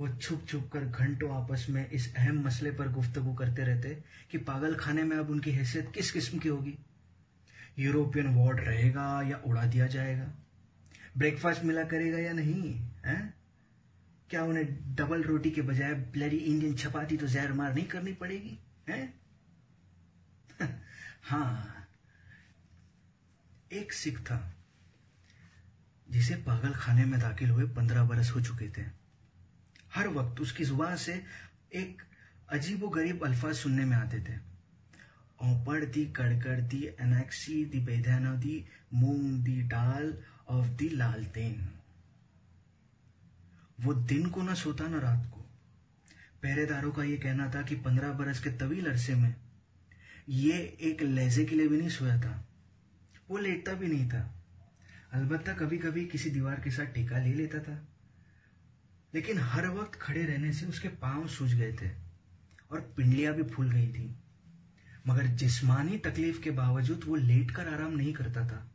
वो 0.00 0.08
छुप 0.08 0.46
छुप 0.48 0.70
कर 0.72 0.84
घंटों 0.84 1.30
आपस 1.36 1.66
में 1.70 1.90
इस 1.90 2.14
अहम 2.16 2.42
मसले 2.46 2.70
पर 2.70 2.88
गुफ्तगु 2.88 3.34
करते 3.34 3.62
रहते 3.62 3.96
कि 4.30 4.38
पागल 4.38 4.74
खाने 4.74 5.02
में 5.02 5.16
अब 5.16 5.30
उनकी 5.30 5.50
हैसियत 5.50 5.92
किस 5.94 6.10
किस्म 6.10 6.38
की 6.38 6.48
होगी। 6.48 6.76
यूरोपियन 7.78 8.34
वार्ड 8.36 8.60
रहेगा 8.60 9.06
या 9.22 9.40
उड़ा 9.46 9.64
दिया 9.66 9.86
जाएगा? 9.86 10.32
ब्रेकफास्ट 11.18 11.64
मिला 11.64 11.82
करेगा 11.84 12.18
या 12.18 12.32
नहीं, 12.32 12.74
है? 13.06 13.34
क्या 14.30 14.44
उन्हें 14.44 14.94
डबल 14.94 15.22
रोटी 15.22 15.50
के 15.50 15.62
बजाय 15.62 15.94
ब्लरी 16.12 16.36
इंडियन 16.36 16.74
चपाती 16.74 17.16
तो 17.16 17.26
जहर 17.26 17.52
मार 17.52 17.74
नहीं 17.74 17.86
करनी 17.86 18.12
पड़ेगी, 18.12 18.58
है? 18.88 19.21
हाँ 21.22 21.86
एक 23.72 23.92
सिख 23.92 24.18
था, 24.20 24.38
जिसे 26.06 26.34
पागल 26.36 26.72
खाने 26.72 27.04
में 27.04 27.18
दाखिल 27.20 27.50
हुए 27.50 27.64
पंद्रह 27.66 28.04
बरस 28.04 28.30
हो 28.30 28.40
चुके 28.40 28.68
थे। 28.68 28.82
हर 29.94 30.08
वक्त 30.08 30.40
उसकी 30.40 30.64
ज़ुबान 30.64 30.96
से 30.96 31.12
एक 31.74 32.02
अजीबो 32.48 32.88
गरीब 32.88 33.24
अल्फाज 33.24 33.54
सुनने 33.54 33.84
में 33.84 33.96
आते 33.96 34.20
थे। 34.20 34.36
औपड़ 35.40 35.84
दी, 35.84 36.04
कड़कड़ 36.06 36.60
दी 36.60 36.84
एनेक्सी 37.00 37.64
दी 37.64 37.80
बेदाना 37.80 38.34
दी, 38.34 38.64
मूंग 38.94 39.42
दी 39.44 39.60
डाल 39.62 40.14
ऑफ़ 40.48 40.66
दी 40.68 40.88
लालतेन 40.88 41.68
वो 43.80 43.94
दिन 43.94 44.26
को 44.26 44.42
ना 44.42 44.54
सोता 44.54 44.88
ना 44.88 44.98
रात 44.98 45.24
को। 45.26 45.40
पहरेदारों 46.42 46.90
का 46.92 47.02
ये 47.02 47.16
कहना 47.16 47.50
था 47.50 47.62
कि 47.62 47.76
पंद्रह 47.76 48.12
बरस 48.12 48.40
के 48.40 48.50
तवील 48.50 48.86
अरसे 48.86 49.14
में 49.14 49.34
ये 50.28 50.78
एक 50.80 51.02
लहजे 51.02 51.44
के 51.44 51.56
लिए 51.56 51.68
भी 51.68 51.78
नहीं 51.78 51.88
सोया 51.88 52.20
था। 52.20 52.48
वो 53.30 53.38
लेटता 53.38 53.72
भी 53.72 53.86
नहीं 53.86 54.08
था। 54.08 54.44
अलबत्ता 55.12 55.52
कभी 55.52 55.78
कभी 55.78 56.06
किसी 56.06 56.30
दीवार 56.30 56.60
के 56.60 56.70
साथ 56.70 56.84
टीका 56.84 57.18
ले 57.18 57.32
लेता 57.32 57.58
था। 57.58 57.88
लेकिन 59.14 59.38
हर 59.38 59.68
वक्त 59.68 59.98
खड़े 59.98 60.24
रहने 60.24 60.52
से 60.52 60.66
उसके 60.66 60.88
पाँव 60.88 61.28
सूज 61.28 61.54
गए 61.54 61.72
थे 61.72 61.90
और 62.70 62.94
पिंडलियाँ 62.96 63.34
भी 63.34 63.42
फूल 63.42 63.70
गई 63.70 63.88
थी। 63.88 64.14
मगर 65.08 65.26
जिस्मानी 65.26 65.98
तकलीफ़ 65.98 66.40
के 66.40 66.50
बावजूद 66.50 67.00
वो 67.06 67.16
लेटकर 67.16 67.68
आराम 67.68 67.92
नहीं 67.92 68.12
करता 68.12 68.46
था। 68.48 68.70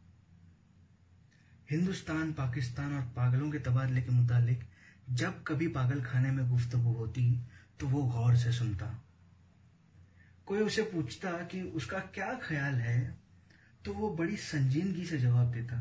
हिंदुस्तान, 1.71 2.33
पाकिस्तान 2.33 2.93
और 2.93 3.01
पागलों 3.01 3.51
के 3.51 3.59
तबादले 3.59 4.01
के 4.01 4.09
मुतालिक 4.09 4.59
जब 5.09 5.43
कभी 5.43 5.67
पागल 5.67 6.01
खाने 6.01 6.31
में 6.31 6.49
गुफ्तगु 6.49 6.89
होती 6.89 7.41
तो 7.79 7.87
वो 7.87 8.03
गौर 8.03 8.35
से 8.35 8.51
सुनता। 8.51 9.06
कोई 10.47 10.59
उसे 10.59 10.81
पूछता 10.83 11.31
कि 11.43 11.61
उसका 11.75 11.99
क्या 12.15 12.33
ख्याल 12.43 12.75
है 12.75 12.99
तो 13.85 13.93
वो 13.93 14.09
बड़ी 14.15 14.35
संजीदगी 14.37 15.05
से 15.05 15.17
जवाब 15.17 15.51
देता। 15.51 15.79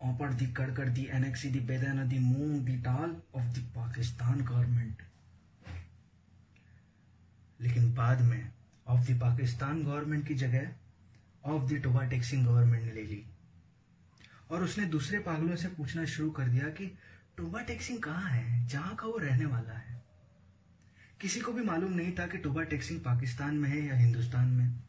ऑपर 0.00 0.32
दी 0.32 0.46
कड़कड़ 0.46 0.88
दी 0.88 1.04
एनेक्सी 1.12 1.50
दी 1.50 1.60
बेदाना 1.60 2.04
दी 2.04 2.18
मूंग 2.18 2.60
दी 2.60 2.76
टाल 2.76 3.16
ऑफ़ 3.34 3.44
द 3.44 3.62
पाकिस्तान 3.76 4.44
गवर्नमेंट 4.44 5.02
लेकिन 7.60 7.92
बाद 7.94 8.20
में 8.20 8.52
ऑफ़ 8.86 9.10
द 9.10 9.18
पाकिस्तान 9.20 9.82
गवर्नमेंट 9.84 10.26
की 10.28 10.34
जगह 10.34 10.70
of 11.44 11.70
the 11.72 11.76
Toba 11.76 12.04
taxing 12.04 12.46
government 12.46 12.84
ने 12.84 12.92
ले 12.92 13.02
ली। 13.02 13.24
और 14.50 14.62
उसने 14.62 14.84
दूसरे 14.84 15.18
पागलों 15.18 15.56
से 15.56 15.68
पूछना 15.68 16.04
शुरू 16.04 16.30
कर 16.30 16.48
दिया 16.48 16.68
कि 16.70 16.86
टोबा 17.36 17.60
टैक्सिंग 17.60 17.98
कहाँ 17.98 18.30
है? 18.30 18.66
जहाँ 18.66 18.94
का 18.96 19.06
वो 19.06 19.18
रहने 19.18 19.46
वाला 19.46 19.78
है? 19.78 19.91
किसी 21.22 21.40
को 21.40 21.52
भी 21.52 21.62
मालूम 21.62 21.92
नहीं 21.92 22.12
था 22.12 22.26
कि 22.26 22.38
टोबा 22.38 22.62
टैक्सिंग 22.62 23.00
पाकिस्तान 23.00 23.54
में 23.54 23.68
है 23.68 23.86
या 23.86 23.94
हिंदुस्तान 23.94 24.48
में। 24.48 24.80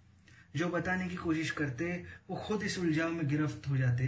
जो 0.56 0.68
बताने 0.68 1.08
की 1.08 1.16
कोशिश 1.16 1.52
करते, 1.52 2.04
वो 2.30 2.36
खुद 2.36 2.64
इस 2.64 2.80
उलझाव 2.80 3.12
में 3.12 3.28
गिरफ्त 3.28 3.70
हो 3.70 3.78
जाते 3.78 4.08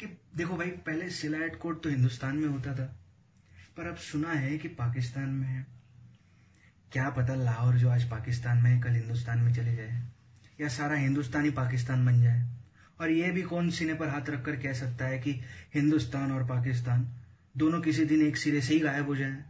कि 0.00 0.06
देखो 0.36 0.56
भाई, 0.56 0.66
पहले 0.66 1.10
सिलाइट 1.10 1.56
कोट 1.56 1.82
तो 1.82 1.90
हिंदुस्तान 1.90 2.36
में 2.36 2.48
होता 2.48 2.74
था, 2.74 3.00
पर 3.76 3.86
अब 3.86 3.96
सुना 3.96 4.32
है 4.32 4.58
कि 4.58 4.68
पाकिस्तान 4.68 5.28
में 5.28 5.48
है। 5.48 5.66
क्या 6.92 7.10
पता 7.10 7.34
लाहौर 7.34 7.74
जो 7.74 7.88
आज 7.88 8.10
पाकिस्तान 8.10 8.58
में 8.58 8.70
है, 8.70 8.80
कल 8.80 8.90
हिंदुस्तान 8.90 9.38
में 9.38 9.54
चले 9.54 9.76
जाए, 9.76 10.08
या 10.60 10.68
सारा 10.68 10.94
हिंदुस्तान 10.94 11.44
ही 11.44 11.50
पाकिस्तान 11.50 12.06
बन 12.06 12.22
जाए। 12.22 12.48
और 13.00 13.10
यह 13.10 13.32
भी 13.32 13.42
कौन 13.42 13.70
सीने 13.70 13.94
पर 13.94 14.08
हाथ 14.08 14.30
रखकर 14.30 14.56
कह 14.56 14.72
सकता 14.72 15.04
है 15.04 15.18
कि 15.18 15.40
हिंदुस्तान 15.74 16.32
और 16.32 16.44
पाकिस्तान 16.44 17.08
दोनों 17.56 17.80
किसी 17.80 18.04
दिन 18.04 18.22
एक 18.22 18.36
सिरे 18.36 18.60
से 18.60 18.74
ही 18.74 18.80
गायब 18.80 19.06
हो 19.06 19.16
जाए। 19.16 19.44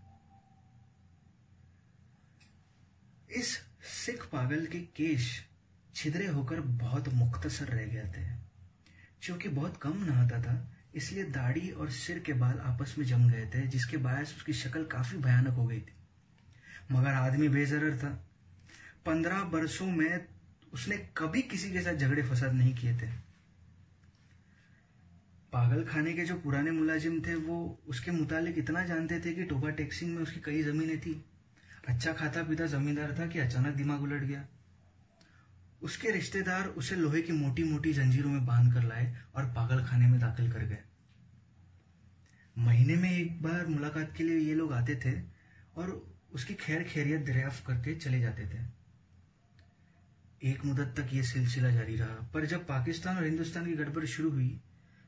इस 3.37 3.59
सिख 3.83 4.25
पागल 4.25 4.67
के 4.67 4.81
केश 4.81 5.47
छिदरे 5.95 6.27
होकर 6.27 6.61
बहुत 6.61 7.09
मुख्तसर 7.09 7.65
रह 7.65 7.87
गए 7.87 8.13
थे। 8.17 8.39
क्योंकि 9.23 9.49
बहुत 9.49 9.77
कम 9.77 10.05
नहाता 10.05 10.43
था, 10.43 10.77
इसलिए 10.95 11.25
दाढ़ी 11.25 11.71
और 11.71 11.91
सिर 11.91 12.19
के 12.19 12.33
बाल 12.33 12.59
आपस 12.59 12.95
में 12.99 13.07
जम 13.07 13.31
गए 13.31 13.51
थे, 13.55 13.67
जिसके 13.67 13.97
बायस 13.97 14.35
उसकी 14.37 14.53
शक्ल 14.53 14.85
काफ़ी 14.85 15.19
भयानक 15.19 15.49
हो 15.49 15.67
गई 15.67 15.81
थी। 15.81 15.93
मगर 16.93 17.11
आदमी 17.11 17.49
बेजरर 17.49 17.99
था। 17.99 18.29
पंद्रह 19.07 19.43
बरसों 19.43 19.87
में 19.87 20.27
उसने 20.73 21.09
कभी 21.17 21.43
किसी 21.43 21.73
के 21.73 21.81
साथ 21.81 21.95
झगड़े 21.95 22.23
फसाद 22.23 22.53
नहीं 22.53 22.75
किए 22.75 22.97
थे। 22.97 23.11
पागल 25.53 25.85
खाने 25.85 26.13
के 26.13 26.25
जो 26.25 26.35
पुराने 26.35 26.71
मुलाजिम 26.71 27.21
थे, 27.21 27.35
वो 27.35 27.81
उसके 27.87 28.11
मुतालिक 28.11 28.59
इतना 28.59 28.85
जानते 28.85 29.21
थे 29.21 29.33
कि 29.33 29.45
टोबा 29.45 29.71
टैक्सिंग 29.71 30.15
में 30.15 30.23
उसकी 30.23 30.41
कई 30.41 30.63
जमीनें 30.63 31.01
थी। 31.01 31.25
अच्छा 31.89 32.13
खाता 32.13 32.43
पीता 32.43 32.67
जमींदार 32.67 33.15
था 33.19 33.27
कि 33.27 33.39
अचानक 33.39 33.75
दिमाग 33.75 34.03
उलट 34.03 34.23
गया? 34.23 34.45
उसके 35.83 36.11
रिश्तेदार 36.11 36.67
उसे 36.79 36.97
लोहे 36.97 37.23
की 37.23 37.33
मोटी 37.33 37.65
मोटी 37.65 37.93
जंजीरों 37.93 38.31
में 38.31 38.47
बाँध 38.47 38.73
कर 38.75 38.83
लाए 38.83 39.17
और 39.35 39.45
पागल 39.47 39.85
खाने 39.85 40.07
में 40.07 40.19
दाखिल 40.21 40.51
कर 40.53 40.65
गए। 40.65 40.83
महीने 42.57 42.97
में 42.97 43.11
एक 43.11 43.43
बार 43.43 43.67
मुलाकात 43.67 44.13
के 44.17 44.25
लिए 44.25 44.39
ये 44.39 44.55
लोग 44.55 44.73
आते 44.73 44.97
थे 44.97 45.13
और 45.77 45.91
उसकी 46.33 46.55
खैर 46.55 46.83
खैरियत 46.85 47.27
दरियाफ्त 47.27 47.67
करके 47.67 47.95
चले 47.95 48.21
जाते 48.21 48.47
थे। 48.47 48.67
एक 50.43 50.65
मुदत 50.65 50.95
तक 50.97 51.15
ये 51.15 51.23
सिलसिला 51.23 51.71
जारी 51.71 51.97
रहा, 51.97 52.31
पर 52.35 52.47
जब 52.47 52.67
पाकिस्तान 52.67 53.17
और 53.17 53.25
हिंदुस्तान 53.25 53.67
की 53.67 53.73
गड़बड़ 53.73 54.05
शुरू 54.07 54.31
हुई 54.31 54.61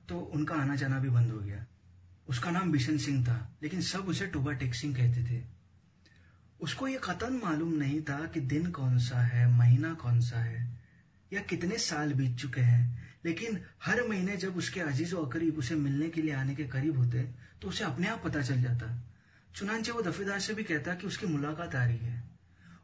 तो 0.09 0.19
उनका 0.19 0.55
आना 0.55 0.75
जाना 0.75 0.99
भी 0.99 1.09
बंद 1.09 1.31
हो 1.31 1.39
गया। 1.39 1.65
उसका 2.29 2.51
नाम 2.51 2.73
बिशन 2.73 2.99
सिंह 2.99 3.25
था, 3.25 3.57
लेकिन 3.63 3.81
सब 3.83 4.09
उसे 4.09 4.27
टोबा 4.27 4.53
टेक 4.53 4.75
सिंह 4.75 4.95
कहते 4.97 5.25
थे। 5.25 5.60
उसको 6.63 6.89
ये 6.89 7.01
कतन 7.05 7.41
मालूम 7.45 7.73
नहीं 7.73 8.01
था 8.03 8.27
कि 8.27 8.41
दिन 8.41 8.71
कौन 8.71 8.99
सा 8.99 9.21
है, 9.21 9.51
महीना 9.51 9.95
कौन 9.95 10.21
सा 10.21 10.41
है, 10.41 10.81
या 11.33 11.41
कितने 11.41 11.79
साल 11.79 12.13
बीत 12.13 12.37
चुके 12.37 12.61
हैं। 12.61 13.11
लेकिन 13.25 13.61
हर 13.85 14.09
महीने 14.09 14.37
जब 14.37 14.57
उसके 14.57 14.81
अज़ीज़ 14.81 15.15
और 15.15 15.29
करीब 15.29 15.59
उसे 15.59 15.75
मिलने 15.75 16.09
के 16.09 16.23
लिए 16.23 16.33
आने 16.33 16.55
के 16.55 16.65
करीब 16.65 16.99
होते 16.99 17.23
तो 17.63 17.69
उसे 17.69 17.85
अपने 17.85 18.09
आप 18.09 18.23
पता 18.25 18.43
चल 18.43 18.63
जाता। 18.63 19.05
चुनाचे 19.55 19.93
वो 19.93 20.03
दफेदार 20.03 20.41
से 20.41 20.55
भी 20.55 20.65
कहता 20.65 20.95
कि 20.95 21.07
उसकी 21.07 21.27
मुलाकात 21.27 21.75
आ 21.75 21.85
रही 21.85 21.99
है। 21.99 22.23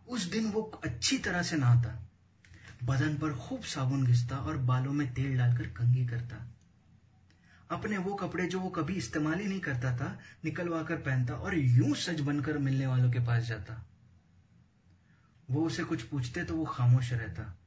उस 0.09 0.25
दिन 0.25 0.51
वो 0.51 0.63
अच्छी 0.85 1.19
तरह 1.19 1.43
से 1.43 1.57
नहाता। 1.57 2.09
बदन 2.85 3.15
पर 3.15 3.35
खूब 3.35 3.63
साबुन 3.63 4.07
घिसता 4.07 4.37
और 4.37 4.57
बालों 4.57 4.93
में 4.93 5.15
तेल 5.15 5.39
डालकर 5.39 5.65
कंघी 5.65 6.07
करता। 6.07 6.56
अपने 7.71 7.99
वो 7.99 8.15
कपड़े 8.15 8.47
जो 8.47 8.61
वो 8.61 8.69
कभी 8.69 8.95
इस्तेमाल 8.95 9.39
ही 9.39 9.47
नहीं 9.47 9.61
करता 9.61 9.97
था 9.97 10.19
निकलवा 10.45 10.83
कर 10.83 10.97
पहनता 10.97 11.35
और 11.35 11.59
यूँ 11.59 11.95
सज 11.95 12.21
बनकर 12.21 12.59
मिलने 12.59 12.87
वालों 12.87 13.13
के 13.13 13.19
पास 13.19 13.43
जाता। 13.43 13.87
वो 15.51 15.67
उसे 15.67 15.85
कुछ 15.85 16.03
पूछते 16.03 16.45
तो 16.45 16.57
वो 16.57 16.65
खामोश 16.65 17.13
रहता। 17.13 17.59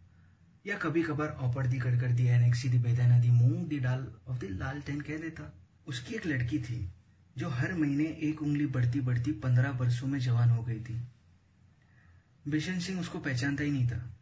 या 0.68 0.77
कभी 0.77 1.03
कभार 1.03 1.27
औपड़ 1.27 1.68
दी 1.68 1.79
कर 1.79 2.00
कर 2.00 2.12
दी 2.12 2.25
एनेक्सी 2.25 2.70
दी 2.70 2.77
बेदाना 2.77 3.20
दी, 3.20 3.32
मूंग 3.32 3.68
दी, 3.68 3.79
डाल 3.79 4.13
ऑफ़ 4.27 4.39
दी 4.39 4.48
लाल 4.48 4.82
टेन 4.82 5.01
कह 5.01 5.18
देता। 5.18 5.53
उसकी 5.88 6.15
एक 6.15 6.25
लड़की 6.25 6.60
थी, 6.60 6.91
जो 7.38 7.50
हर 7.50 7.74
महीने 7.74 8.03
एक 8.03 8.41
उंगली 8.41 8.65
बढ़ती 8.65 9.01
बढ़ती 9.01 9.32
पंद्रह 9.32 9.72
बरसों 9.72 10.08
में 10.08 10.20
जवान 10.20 10.50
हो 10.50 10.63
गई 10.63 10.79
थी। 10.79 11.01
बिशन 12.48 12.79
सिंह 12.79 13.00
उसको 13.00 13.20
पहचानता 13.20 13.63
ही 13.63 13.72
नहीं 13.72 13.88
था। 13.88 14.18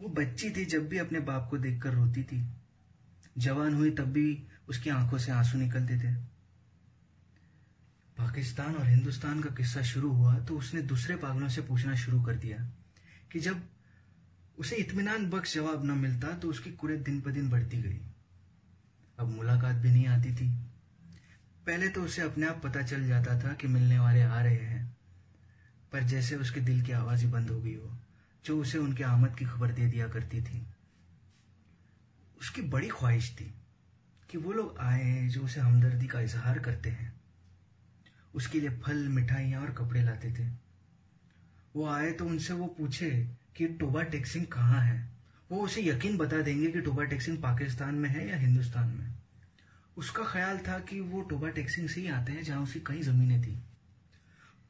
वो 0.00 0.08
बच्ची 0.08 0.50
थी, 0.50 0.64
जब 0.64 0.88
भी 0.88 0.98
अपने 0.98 1.20
बाप 1.20 1.48
को 1.50 1.58
देखकर 1.58 1.90
रोती 1.90 2.22
थी। 2.22 2.59
जवान 3.40 3.74
हुई 3.74 3.90
तब 3.90 4.12
भी 4.12 4.42
उसकी 4.68 4.90
आँखों 4.90 5.18
से 5.18 5.32
आँसू 5.32 5.58
निकलते 5.58 5.98
थे। 5.98 6.14
पाकिस्तान 8.18 8.74
और 8.74 8.86
हिंदुस्तान 8.86 9.40
का 9.40 9.54
किस्सा 9.54 9.82
शुरू 9.82 10.10
हुआ 10.12 10.38
तो 10.38 10.58
उसने 10.58 10.82
दूसरे 10.82 11.16
पागलों 11.16 11.48
से 11.48 11.62
पूछना 11.62 11.94
शुरू 11.94 12.22
कर 12.22 12.36
दिया 12.36 12.58
कि 13.32 13.40
जब 13.40 13.62
उसे 14.58 14.76
इतमान 14.76 15.28
बख्श 15.30 15.54
जवाब 15.54 15.84
न 15.84 15.98
मिलता 15.98 16.28
तो 16.36 16.48
उसकी 16.48 16.70
कुरेद 16.72 17.00
दिन 17.00 17.20
पर 17.20 17.32
दिन 17.32 17.48
बढ़ती 17.50 17.82
गई। 17.82 18.00
अब 19.18 19.28
मुलाकात 19.28 19.76
भी 19.76 19.90
नहीं 19.90 20.06
आती 20.06 20.34
थी। 20.34 20.48
पहले 21.66 21.88
तो 21.88 22.02
उसे 22.02 22.22
अपने 22.22 22.46
आप 22.46 22.60
पता 22.64 22.82
चल 22.82 23.06
जाता 23.08 23.38
था 23.40 23.52
कि 23.52 23.68
मिलने 23.68 23.98
वाले 23.98 24.22
आ 24.22 24.40
रहे 24.42 24.56
हैं, 24.56 24.96
पर 25.92 26.02
जैसे 26.02 26.36
उसके 26.36 26.60
दिल 26.60 26.82
की 26.82 26.92
आवाज़ 26.92 27.24
ही 27.24 27.30
बंद 27.30 27.50
हो 27.50 27.60
गई 27.60 27.74
हो, 27.74 27.98
जो 28.44 28.60
उसे 28.60 28.78
उनके 28.78 29.04
आमद 29.04 29.36
की 29.36 29.44
खबर 29.44 29.72
दे 29.72 29.86
दिया 29.86 30.08
करती 30.08 30.42
थी। 30.42 30.66
उसकी 32.40 32.62
बड़ी 32.62 32.88
ख्वाहिश 32.88 33.36
थी 33.40 33.54
कि 34.30 34.38
वो 34.38 34.52
लोग 34.52 34.78
आए 34.78 35.28
जो 35.28 35.42
उसे 35.42 35.60
हमदर्दी 35.60 36.06
का 36.06 36.20
इजहार 36.20 36.58
करते 36.58 36.90
हैं। 36.90 37.20
उसके 38.34 38.60
लिए 38.60 38.70
फल, 38.70 39.08
मिठाइयाँ 39.08 39.62
और 39.62 39.70
कपड़े 39.70 40.02
लाते 40.02 40.32
थे। 40.32 40.48
वो 41.76 41.86
आए 41.86 42.12
तो 42.12 42.26
उनसे 42.26 42.52
वो 42.52 42.66
पूछे 42.66 43.30
कि 43.56 43.66
टोबा 43.66 44.02
टेक्सिंग 44.02 44.46
कहाँ 44.46 44.80
है? 44.80 45.10
वो 45.50 45.64
उसे 45.64 45.82
यकीन 45.82 46.16
बता 46.16 46.42
देंगे 46.42 46.70
कि 46.70 46.80
टोबा 46.80 47.04
टेक्सिंग 47.04 47.42
पाकिस्तान 47.42 47.94
में 47.94 48.08
है 48.08 48.28
या 48.28 48.36
हिंदुस्तान 48.36 48.88
में। 48.88 49.14
उसका 49.96 50.24
ख्याल 50.24 50.58
था 50.58 50.78
कि 50.78 51.00
वो 51.00 51.22
टोबा 51.22 51.48
टेक्सिंग 51.48 51.88
से 51.88 52.00
ही 52.00 52.08
आते 52.08 52.32
हैं 52.32 52.42
जहाँ 52.42 52.62
उसकी 52.62 52.80
कई 52.80 53.02
जमीनें 53.02 53.42
थी। 53.42 53.56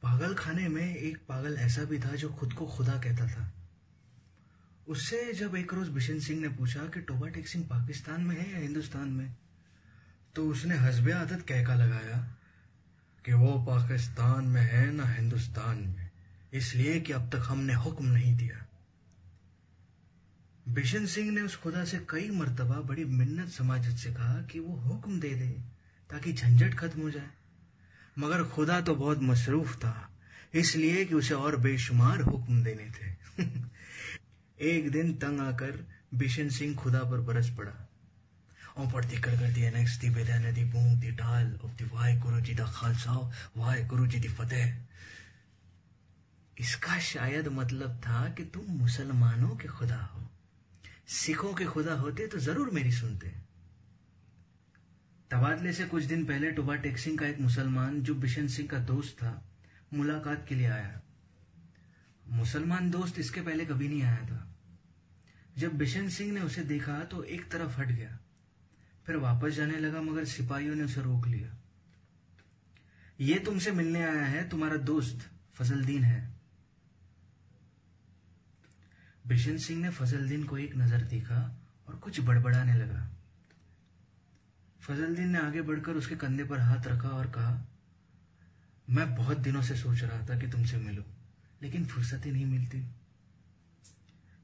पागल 0.01 0.33
खाने 0.33 0.67
में 0.67 0.95
एक 0.95 1.17
पागल 1.27 1.55
ऐसा 1.55 1.83
भी 1.83 1.99
था 1.99 2.15
जो 2.15 2.29
खुद 2.29 2.53
को 2.53 2.65
खुदा 2.65 2.93
कहता 2.93 3.27
था। 3.27 3.60
उससे 4.87 5.33
जब 5.33 5.55
एक 5.55 5.73
रोज 5.73 5.87
बिशन 5.87 6.19
सिंह 6.19 6.41
ने 6.41 6.49
पूछा 6.49 6.79
कि 6.79 7.01
टोबा 7.01 7.27
टेक्सिंग 7.27 7.63
पाकिस्तान 7.63 8.21
में 8.21 8.41
है 8.41 8.53
या 8.53 8.57
हिंदुस्तान 8.57 9.09
में 9.09 9.35
तो 10.35 10.47
उसने 10.47 10.77
हसबे 10.77 11.11
आदत 11.11 11.45
कहका 11.47 11.75
लगाया 11.75 12.35
कि 13.25 13.33
वो 13.33 13.65
पाकिस्तान 13.69 14.45
में 14.45 14.61
है 14.61 14.93
ना 14.93 15.05
हिंदुस्तान 15.05 15.77
में। 15.77 16.09
इसलिए 16.53 17.01
कि 17.01 17.13
अब 17.13 17.29
तक 17.29 17.43
हमने 17.45 17.73
हुक्म 17.73 18.05
नहीं 18.05 18.37
दिया। 18.37 18.65
बिशन 20.69 21.05
सिंह 21.05 21.31
ने 21.31 21.41
उस 21.41 21.55
खुदा 21.55 21.85
से 21.85 21.97
कई 22.09 22.31
मरतबा 22.31 22.75
बड़ी 22.75 23.05
मिन्नत 23.05 23.49
समाजत 23.49 23.97
से 23.97 24.13
कहा 24.13 24.41
कि 24.41 24.59
वो 24.59 24.75
हुक्म 24.75 25.19
दे 25.19 25.29
दे 25.29 25.49
ताकि 26.09 26.33
झंझट 26.33 26.75
खत्म 26.75 27.01
हो 27.01 27.11
जाए। 27.11 27.29
मगर 28.19 28.43
खुदा 28.43 28.81
तो 28.81 28.95
बहुत 28.95 29.19
मसरूफ 29.21 29.75
था, 29.75 30.09
इसलिए 30.53 31.05
कि 31.05 31.15
उसे 31.15 31.33
और 31.33 31.57
बेशुमार 31.57 32.21
हुक्म 32.21 32.63
देने 32.63 32.91
थे। 32.91 33.15
एक 34.61 34.91
दिन 34.91 35.13
तंग 35.13 35.39
आकर 35.39 35.85
बिशन 36.13 36.49
सिंह 36.49 36.75
खुदा 36.75 37.03
पर 37.03 37.21
बरस 37.21 37.49
पड़ा। 37.49 37.71
पढ़ती 38.93 39.17
कर 39.17 39.35
दी 39.53 39.69
नेक्स्ट 39.71 40.01
दी 40.01 40.09
बेदान 40.09 40.53
दी 40.53 40.63
बूंद 40.63 40.99
दी 40.99 41.11
डाल 41.11 41.59
ऑफ़ 41.65 41.71
दी 41.71 41.85
वाहे 41.85 42.15
गुरु 42.19 42.39
जी 42.41 42.53
दा 42.53 42.65
खालसा 42.65 43.13
वाहे 43.57 43.83
गुरु 43.85 44.05
जी 44.07 44.19
दी 44.19 44.27
फतेह। 44.29 44.75
इसका 46.57 46.97
शायद 46.99 47.47
मतलब 47.47 47.97
था 47.97 48.27
कि 48.29 48.43
तुम 48.45 48.65
मुसलमानों 48.77 49.55
के 49.55 49.67
खुदा 49.67 49.97
हो। 49.97 50.27
सिखों 51.07 51.53
के 51.53 51.65
खुदा 51.65 51.93
होते 51.93 52.27
तो 52.27 52.37
ज़रूर 52.39 52.69
मेरी 52.69 52.91
सुनते। 52.91 53.33
तबादले 55.31 55.73
से 55.73 55.85
कुछ 55.85 56.03
दिन 56.03 56.25
पहले 56.25 56.51
टोबा 56.51 56.75
टेक्सिंग 56.75 57.17
का 57.19 57.27
एक 57.27 57.39
मुसलमान, 57.39 58.01
जो 58.01 58.15
बिशन 58.15 58.47
सिंह 58.47 58.67
का 58.67 58.79
दोस्त 58.85 59.15
था, 59.17 59.41
मुलाकात 59.93 60.45
के 60.49 60.55
लिए 60.55 60.67
आया। 60.67 61.01
मुसलमान 62.29 62.89
दोस्त 62.91 63.19
इसके 63.19 63.41
पहले 63.41 63.65
कभी 63.65 63.87
नहीं 63.87 64.03
आया 64.03 64.25
था। 64.25 64.50
जब 65.57 65.77
बिशन 65.77 66.09
सिंह 66.09 66.31
ने 66.33 66.41
उसे 66.41 66.63
देखा 66.63 67.03
तो 67.03 67.23
एक 67.23 67.51
तरफ़ 67.51 67.79
हट 67.79 67.87
गया। 67.87 68.17
फिर 69.05 69.15
वापस 69.15 69.53
जाने 69.53 69.77
लगा, 69.77 70.01
मगर 70.01 70.25
सिपाहियों 70.25 70.75
ने 70.75 70.83
उसे 70.83 71.01
रोक 71.01 71.27
लिया। 71.27 71.57
ये 73.19 73.39
तुमसे 73.39 73.71
मिलने 73.71 74.03
आया 74.03 74.25
है, 74.25 74.49
तुम्हारा 74.49 74.77
दोस्त 74.77 75.29
फजलदीन 75.53 76.03
है। 76.03 76.33
बिशन 79.27 79.57
सिंह 79.57 79.81
ने 79.81 79.89
फजलदीन 79.89 80.43
को 80.43 80.57
एक 80.57 80.75
नज़र 80.75 81.01
देखा 81.01 81.39
और 81.87 81.95
कुछ 81.95 82.19
बड़बड़ाने 82.19 82.73
लगा। 82.73 83.07
फजलदीन 84.81 85.29
ने 85.29 85.39
आगे 85.39 85.61
बढ़कर 85.61 85.95
उसके 85.95 86.15
कंधे 86.15 86.43
पर 86.43 86.59
हाथ 86.59 86.87
रखा 86.87 87.09
और 87.09 87.31
कहा, 87.31 87.67
मैं 88.87 89.15
बहुत 89.15 89.37
दिनों 89.37 89.61
से 89.61 89.75
सोच 89.75 90.01
रहा 90.03 90.25
था 90.27 90.39
कि 90.39 90.47
तुमसे 90.47 90.77
मिलूं, 90.77 91.03
लेकिन 91.61 91.85
फुर्सत 91.85 92.25
ही 92.25 92.31
नहीं 92.31 92.45
मिलती। 92.45 92.83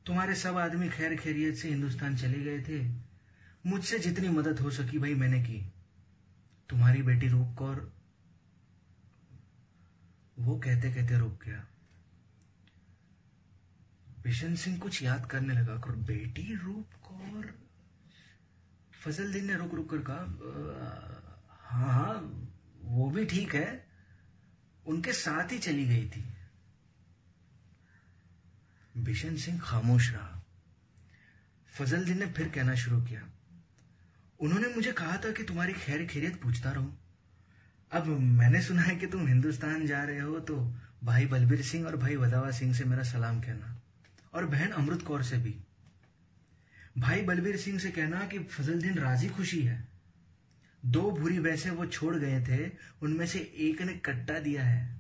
तुम्हारे 0.08 0.36
सब 0.36 0.58
आदमी 0.58 0.90
खैर 0.90 1.16
खैरियत 1.16 1.56
से 1.56 1.70
हिंदुस्तान 1.70 2.16
चले 2.16 2.44
गए 2.44 2.60
थे। 2.64 2.80
मुझसे 3.66 4.00
जितनी 4.00 4.30
मदद 4.30 4.60
हो 4.60 4.70
सकी 4.72 5.00
भाई 5.00 5.14
मैंने 5.14 5.42
की। 5.44 5.60
तुम्हारी 6.70 7.02
बेटी 7.02 7.28
रूप 7.28 7.56
कौर 7.58 7.82
वो 10.40 10.58
कहते 10.60 10.92
कहते 10.94 11.18
रुक 11.18 11.44
गया। 11.46 11.66
बिशन 14.24 14.56
सिंह 14.56 14.78
कुछ 14.80 15.02
याद 15.04 15.26
करने 15.26 15.54
लगा 15.54 15.76
कर 15.78 15.96
बेटी 16.08 16.56
रूप 16.56 16.94
कौर 17.04 17.54
फजल 19.04 19.42
ने 19.42 19.56
रुक 19.56 19.74
रुक 19.74 19.90
कर 19.90 20.04
कहा 20.10 20.24
हाँ 21.62 21.94
हाँ 21.94 22.16
वो 22.84 23.10
भी 23.12 23.26
ठीक 23.26 23.56
है। 23.56 23.86
उनके 24.86 25.14
साथ 25.14 25.52
ही 25.52 25.60
चली 25.60 25.86
गई 25.86 26.10
थी। 26.10 26.24
बिशन 28.98 29.36
सिंह 29.38 29.60
खामोश 29.62 30.12
रहा। 30.12 30.44
फजल 31.70 32.06
दिन 32.06 32.20
ने 32.20 32.26
फिर 32.28 32.48
कहना 32.50 32.76
शुरू 32.76 33.02
किया, 33.02 33.22
उन्होंने 34.40 34.68
मुझे 34.68 34.92
कहा 34.94 35.18
था 35.18 35.32
कि 35.32 35.44
तुम्हारी 35.44 35.74
खैर 35.76 36.06
खैरियत 36.06 36.42
पूछता 36.42 36.72
रहूँ। 36.72 36.98
अब 37.92 38.08
मैंने 38.08 38.62
सुना 38.62 38.82
है 38.82 38.96
कि 38.96 39.08
तुम 39.08 39.28
हिंदुस्तान 39.28 39.86
जा 39.88 40.04
रहे 40.04 40.20
हो 40.20 40.40
तो 40.42 40.58
भाई 41.04 41.26
बलबीर 41.26 41.62
सिंह 41.64 41.86
और 41.88 41.96
भाई 41.98 42.16
वदावा 42.16 42.52
सिंह 42.54 42.74
से 42.74 42.86
मेरा 42.86 43.04
सलाम 43.06 43.42
कहना, 43.42 43.76
और 44.34 44.46
बहन 44.46 44.72
अमृत 44.74 45.02
कौर 45.02 45.24
से 45.24 45.38
भी। 45.38 45.56
भाई 46.98 47.22
बलबीर 47.24 47.58
सिंह 47.58 47.80
से 47.80 47.92
कहना 47.92 48.26
कि 48.28 48.40
फजल 48.42 48.82
दिन 48.82 48.98
राज़ी 48.98 49.30
खुशी 49.30 49.62
है। 49.62 49.88
दो 50.84 51.10
भूरी 51.12 51.40
वैसे 51.40 51.70
वो 51.70 51.86
छोड़ 51.88 52.16
गए 52.16 52.42
थे, 52.42 52.70
उनमें 53.02 53.26
से 53.28 53.40
एक 53.62 53.82
ने 53.82 53.94
कट्टा 54.06 54.40
दिया 54.40 54.64
है। 54.64 55.00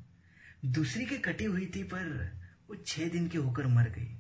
दूसरी 0.68 1.06
की 1.06 1.18
कटी 1.20 1.46
हुई 1.46 1.66
थी 1.76 1.84
पर 1.86 2.32
वो 2.70 2.76
छह 2.76 3.10
दिन 3.10 3.28
की 3.28 3.38
होकर 3.38 3.68
मर 3.68 3.84
गई। 3.84 4.18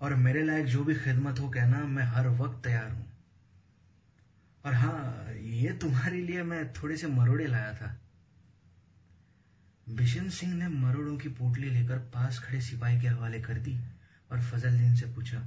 और 0.00 0.14
मेरे 0.14 0.44
लायक 0.44 0.66
जो 0.66 0.84
भी 0.84 0.94
खिदमत 0.94 1.38
हो 1.38 1.48
कहना, 1.48 1.84
मैं 1.84 2.04
हर 2.04 2.28
वक्त 2.28 2.64
तैयार 2.64 2.90
हूँ। 2.90 3.12
और 4.64 4.74
हाँ 4.74 5.32
ये 5.34 5.72
तुम्हारे 5.72 6.22
लिए 6.22 6.42
मैं 6.42 6.72
थोड़े 6.72 6.96
से 6.96 7.06
मरोड़े 7.06 7.46
लाया 7.46 7.74
था। 7.74 8.00
बिशन 9.88 10.28
सिंह 10.28 10.54
ने 10.54 10.68
मरोड़ों 10.68 11.18
की 11.18 11.28
पोटली 11.28 11.70
लेकर 11.70 11.98
पास 11.98 12.38
खड़े 12.38 12.60
सिपाही 12.60 13.00
के 13.00 13.08
हवाले 13.08 13.40
कर 13.40 13.54
दी 13.54 13.80
और 14.32 14.42
फजलदीन 14.42 14.94
से 14.96 15.06
पूछा 15.06 15.38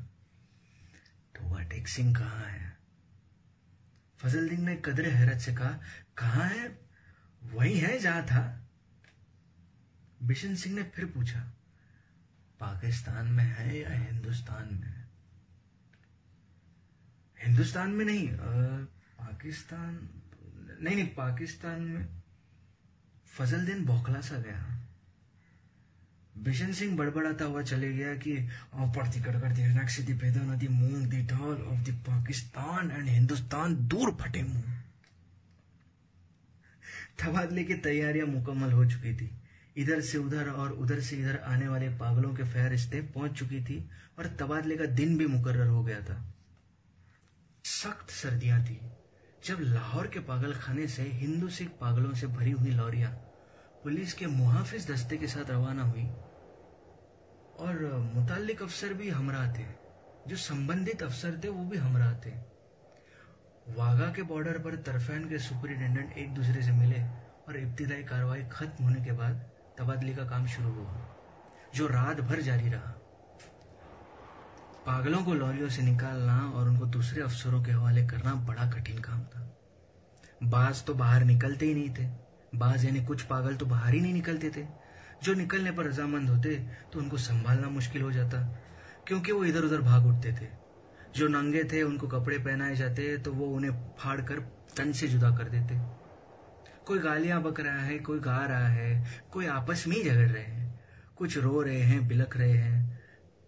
टोबा 1.35 1.63
टेक 1.63 1.87
सिंह 1.87 2.15
कहाँ 2.15 2.45
है? 2.45 2.77
फजलदीन 4.17 4.65
ने 4.65 4.75
कदरे 4.75 5.11
हैरत 5.11 5.39
से 5.39 5.55
कहा, 5.55 5.79
कहाँ 6.17 6.49
है? 6.49 6.79
वही 7.43 7.79
है 7.79 7.99
जहाँ 7.99 8.23
था? 8.23 8.67
बिशन 10.23 10.55
सिंह 10.55 10.75
ने 10.75 10.83
फिर 10.83 11.05
पूछा 11.05 11.53
पाकिस्तान 12.59 13.27
में 13.27 13.43
है 13.43 13.79
या 13.79 13.89
हिंदुस्तान 13.89 14.69
में 14.73 14.93
हिंदुस्तान 17.37 17.89
में 17.89 18.05
नहीं 18.05 18.27
पाकिस्तान, 19.17 19.99
नहीं 20.81 20.95
नहीं, 20.95 21.07
पाकिस्तान 21.07 21.81
में 21.81 22.07
फजल 23.27 23.65
दिन 23.65 23.85
बौखला 23.85 24.21
सा 24.21 24.37
गया। 24.37 24.73
बिशन 26.37 26.73
सिंह 26.73 26.95
बड़बड़ाता 26.97 27.45
हुआ 27.45 27.61
चले 27.61 27.93
गया 27.93 28.13
कि 28.15 28.37
पड़ती 28.75 29.21
कड़कड़ती 29.21 29.65
नक्शी 29.75 30.03
दी 30.03 30.13
पैदा 30.13 30.41
नदी 30.43 30.67
मूंग 30.67 31.05
दी 31.05 31.21
ढाल 31.23 31.61
of 31.63 31.79
the 31.89 31.93
Pakistan 32.07 32.91
and 32.91 33.07
Hindustan 33.07 33.75
दूर 33.87 34.11
फटे 34.21 34.43
मुँह. 34.43 34.73
तबादले 37.19 37.63
की 37.63 37.73
तैयारियाँ 37.73 38.27
मुकम्मल 38.27 38.71
हो 38.71 38.85
चुकी 38.85 39.15
थी। 39.15 39.31
इधर 39.77 40.01
से 40.01 40.17
उधर 40.17 40.49
और 40.49 40.71
उधर 40.73 40.99
से 40.99 41.15
इधर 41.15 41.37
आने 41.45 41.67
वाले 41.67 41.89
पागलों 41.97 42.33
के 42.33 42.43
फहरिस्तें 42.43 43.11
पहुँच 43.13 43.31
चुकी 43.31 43.63
थी 43.63 43.77
और 44.19 44.27
तबादले 44.39 44.77
का 44.77 44.85
दिन 44.93 45.17
भी 45.17 45.25
मुकर्र 45.27 45.67
हो 45.67 45.83
गया 45.83 45.99
था। 46.01 46.23
सख्त 47.65 48.09
सर्दियाँ 48.11 48.63
थी, 48.65 48.79
जब 49.45 49.57
लाहौर 49.61 50.07
के 50.07 50.19
पागल 50.21 50.53
खाने 50.55 50.87
से 50.87 51.03
हिंदू 51.13 51.49
सिख 51.49 51.69
पागलों 51.81 52.13
से 52.13 52.27
भरी 52.27 52.51
हुई 52.51 52.71
लॉरियाँ 52.71 53.11
पुलिस 53.83 54.13
के 54.13 54.27
मुहाफिज 54.27 54.89
दस्ते 54.91 55.17
के 55.17 55.27
साथ 55.27 55.49
रवाना 55.51 55.83
हुई 55.83 56.05
और 57.59 57.83
मुतालिक 58.15 58.61
अफसर 58.63 58.93
भी 58.93 59.09
हमरा 59.09 59.45
थे, 59.53 59.65
जो 60.27 60.35
संबंधित 60.35 61.03
अफसर 61.03 61.39
थे 61.43 61.49
वो 61.49 61.63
भी 61.65 61.77
हमरा 61.77 62.11
थे। 62.25 62.31
वाघा 63.77 64.07
के 64.13 64.23
बॉर्डर 64.23 64.57
पर 64.59 64.75
तरफैन 64.83 65.29
के 65.29 65.39
सुपरिटेंडेंट 65.39 66.17
एक 66.17 66.33
दूसरे 66.33 66.61
से 66.63 66.71
मिले 66.71 67.01
और 67.47 67.57
इब्तदाई 67.57 68.03
कार्रवाई 68.03 68.43
खत्म 68.51 68.83
होने 68.83 69.03
के 69.05 69.11
बाद 69.11 69.45
तबादले 69.77 70.13
का 70.15 70.23
काम 70.25 70.45
शुरू 70.47 70.69
हुआ, 70.69 70.93
जो 71.75 71.87
रात 71.87 72.21
भर 72.21 72.41
जारी 72.41 72.69
रहा। 72.69 72.93
पागलों 74.85 75.23
को 75.23 75.33
लॉरियों 75.33 75.69
से 75.69 75.81
निकालना 75.81 76.37
और 76.49 76.67
उनको 76.67 76.85
दूसरे 76.87 77.21
अफसरों 77.21 77.61
के 77.63 77.71
हवाले 77.71 78.05
करना 78.07 78.33
बड़ा 78.45 78.69
कठिन 78.71 78.99
काम 78.99 79.23
था। 79.25 79.43
बाज 80.45 80.83
तो 80.85 80.93
बाहर 80.93 81.23
निकलते 81.23 81.65
ही 81.65 81.73
नहीं 81.73 81.89
थे। 81.89 82.05
बाज 82.53 82.85
यानी 82.85 83.03
कुछ 83.05 83.21
पागल 83.23 83.55
तो 83.55 83.65
बाहर 83.65 83.93
ही 83.93 83.99
नहीं 84.01 84.13
निकलते 84.13 84.49
थे। 84.49 84.65
जो 85.23 85.33
निकलने 85.33 85.71
पर 85.71 85.85
रजामंद 85.85 86.29
होते 86.29 86.55
तो 86.93 86.99
उनको 86.99 87.17
संभालना 87.19 87.69
मुश्किल 87.69 88.01
हो 88.01 88.11
जाता, 88.11 88.41
क्योंकि 89.07 89.31
वो 89.31 89.43
इधर 89.45 89.63
उधर 89.63 89.81
भाग 89.81 90.05
उठते 90.07 90.31
थे। 90.31 90.47
जो 91.15 91.27
नंगे 91.27 91.63
थे, 91.63 91.83
उनको 91.83 92.07
कपड़े 92.07 92.37
पहनाए 92.37 92.75
जाते 92.75 93.17
तो 93.17 93.33
वो 93.33 93.45
उन्हें 93.47 93.71
फाड़ 93.99 94.19
कर 94.21 94.39
तन 94.77 94.91
से 94.91 95.07
जुदा 95.07 95.35
कर 95.37 95.49
देते। 95.49 95.75
कोई 96.87 96.99
गालियाँ 96.99 97.43
बक 97.43 97.59
रहा 97.59 97.79
है, 97.79 97.99
कोई 97.99 98.19
गा 98.19 98.45
रहा 98.45 98.67
है, 98.67 99.21
कोई 99.31 99.45
आपस 99.45 99.87
में 99.87 99.97
ही 99.97 100.03
झगड़ 100.03 100.29
रहे 100.29 100.43
हैं, 100.43 100.79
कुछ 101.15 101.37
रो 101.37 101.61
रहे 101.61 101.81
हैं, 101.81 102.07
बिलख 102.07 102.37
रहे 102.37 102.51
हैं। 102.51 102.99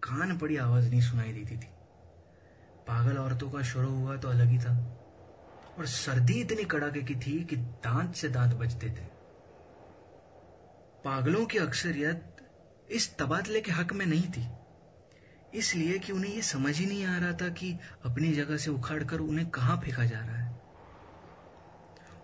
कान 0.02 0.38
पड़ी 0.38 0.56
आवाज़ 0.56 0.90
नहीं 0.90 1.00
सुनाई 1.00 1.32
देती 1.32 1.56
थी। 1.56 1.70
पागल 2.86 3.18
औरतों 3.18 3.50
का 3.50 3.62
शुरू 3.62 3.88
हुआ 3.88 4.16
तो 4.16 4.28
अलग 4.28 4.46
ही 4.46 4.58
था। 4.58 4.96
और 5.78 5.86
सर्दी 5.86 6.32
इतनी 6.32 6.64
कड़ाके 6.64 7.02
की 7.02 7.14
थी 7.14 7.44
कि 7.44 7.56
दांत 7.56 8.14
से 8.14 8.28
दांत 8.28 8.54
बजते 8.54 8.86
थे। 8.86 9.06
पागलों 11.04 11.46
की 11.46 11.58
अक्सरियत 11.58 12.36
इस 12.90 13.16
तबादले 13.18 13.60
के 13.60 13.72
हक 13.72 13.92
में 13.92 14.06
नहीं 14.06 14.30
थी। 14.30 14.48
इसलिए 15.54 15.98
कि 15.98 16.12
उन्हें 16.12 16.34
यह 16.34 16.42
समझ 16.42 16.78
ही 16.78 16.86
नहीं 16.86 17.04
आ 17.04 17.18
रहा 17.18 17.32
था 17.32 17.48
कि 17.48 17.78
अपनी 18.04 18.32
जगह 18.32 18.56
से 18.56 18.70
उखाड़ 18.70 19.04
कर 19.04 19.18
उन्हें 19.18 19.50
कहाँ 19.50 19.80
फेंका 19.84 20.04
जा 20.04 20.18
रहा 20.18 20.36
है। 20.36 20.49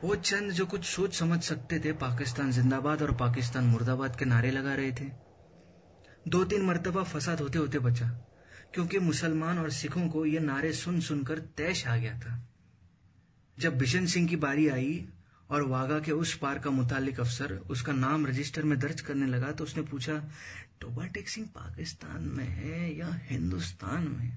वो 0.06 0.14
चंद 0.16 0.52
जो 0.52 0.64
कुछ 0.66 0.84
सोच 0.84 1.14
समझ 1.14 1.42
सकते 1.42 1.78
थे, 1.78 1.92
पाकिस्तान 1.92 2.50
जिंदाबाद 2.52 3.02
और 3.02 3.12
पाकिस्तान 3.12 3.64
मुर्दाबाद 3.64 4.16
के 4.16 4.24
नारे 4.24 4.50
लगा 4.50 4.74
रहे 4.74 4.92
थे। 4.92 5.10
दो 6.28 6.44
तीन 6.44 6.62
मरतबा 6.62 7.02
फसाद 7.02 7.40
होते 7.40 7.58
होते 7.58 7.78
बचा, 7.78 8.08
क्योंकि 8.74 8.98
मुसलमान 8.98 9.58
और 9.58 9.70
सिखों 9.70 10.08
को 10.08 10.24
ये 10.26 10.40
नारे 10.40 10.72
सुन 10.72 11.00
सुनकर 11.00 11.38
तैश 11.56 11.86
आ 11.86 11.96
गया 11.96 12.18
था। 12.18 12.38
जब 13.58 13.78
बिशन 13.78 14.06
सिंह 14.06 14.28
की 14.28 14.36
बारी 14.36 14.68
आई 14.68 15.08
और 15.50 15.62
वागा 15.62 15.98
के 16.00 16.12
उस 16.12 16.34
पार 16.36 16.58
का 16.58 16.70
मुतालिक 16.70 17.20
अफसर 17.20 17.52
उसका 17.70 17.92
नाम 17.92 18.26
रजिस्टर 18.26 18.62
में 18.62 18.78
दर्ज 18.78 19.00
करने 19.00 19.26
लगा 19.26 19.52
तो 19.52 19.64
उसने 19.64 19.82
पूछा 19.82 20.22
टोबा 20.80 21.06
टेक 21.06 21.28
सिंह 21.28 21.46
पाकिस्तान 21.54 22.22
में 22.28 22.46
है 22.46 22.96
या 22.96 23.10
हिंदुस्तान 23.24 24.08
में? 24.10 24.32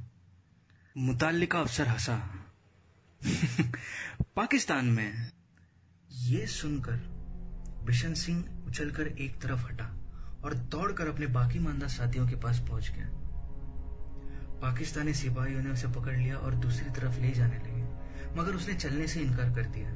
मुतालिका 0.96 1.60
अफसर 1.60 1.88
हंसा, 1.88 2.18
पाकिस्तान 4.36 4.86
में। 4.88 5.30
ये 6.12 6.46
सुनकर 6.48 7.00
बिशन 7.86 8.14
सिंह 8.14 8.44
उछलकर 8.68 9.08
एक 9.08 9.42
तरफ़ 9.42 9.66
हटा 9.66 9.86
और 10.46 10.54
दौड़कर 10.72 11.08
अपने 11.08 11.28
बाकी 11.28 11.60
मानदा 11.60 11.88
साथियों 11.88 12.28
के 12.28 12.36
पास 12.36 12.60
पहुँच 12.70 12.90
गया 12.90 13.08
पाकिस्तानी 14.62 15.14
सिपाहियों 15.14 15.62
ने 15.64 15.70
उसे 15.70 15.88
पकड़ 15.88 16.16
लिया 16.16 16.38
और 16.38 16.56
दूसरी 16.56 16.90
तरफ़ 16.92 17.20
ले 17.22 17.32
जाने 17.32 17.58
लगे, 17.58 17.84
मगर 18.40 18.56
उसने 18.56 18.74
चलने 18.76 19.08
से 19.08 19.20
इनकार 19.20 19.54
कर 19.56 19.66
दिया। 19.68 19.90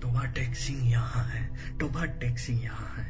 टोबा 0.00 0.24
टेक 0.34 0.54
सिंह 0.56 0.88
यहाँ 0.90 1.24
है, 1.24 1.42
टोबा 1.78 2.04
टेक 2.20 2.38
सिंह 2.38 2.62
यहाँ 2.64 2.94
है, 2.96 3.06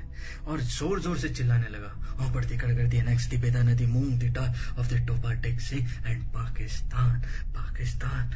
और 0.46 0.60
ज़ोर 0.60 1.00
ज़ोर 1.00 1.18
से 1.18 1.28
चिल्लाने 1.28 1.68
लगा। 1.68 1.92
वहाँ 2.18 2.32
पर 2.34 2.44
तिकड़ 2.44 2.74
कर 2.74 2.86
दिया 2.86 3.02
नेक्स्ट 3.04 3.34
बेदा 3.40 3.62
नदी 3.62 3.86
मूंग 3.86 4.18
दिटा 4.20 4.46
of 4.78 4.94
the 4.94 5.06
Toba 5.08 5.32
Tek 5.42 5.60
Singh 5.60 5.92
and 6.06 6.22
Pakistan 6.34 7.20
Pakistan. 7.54 8.30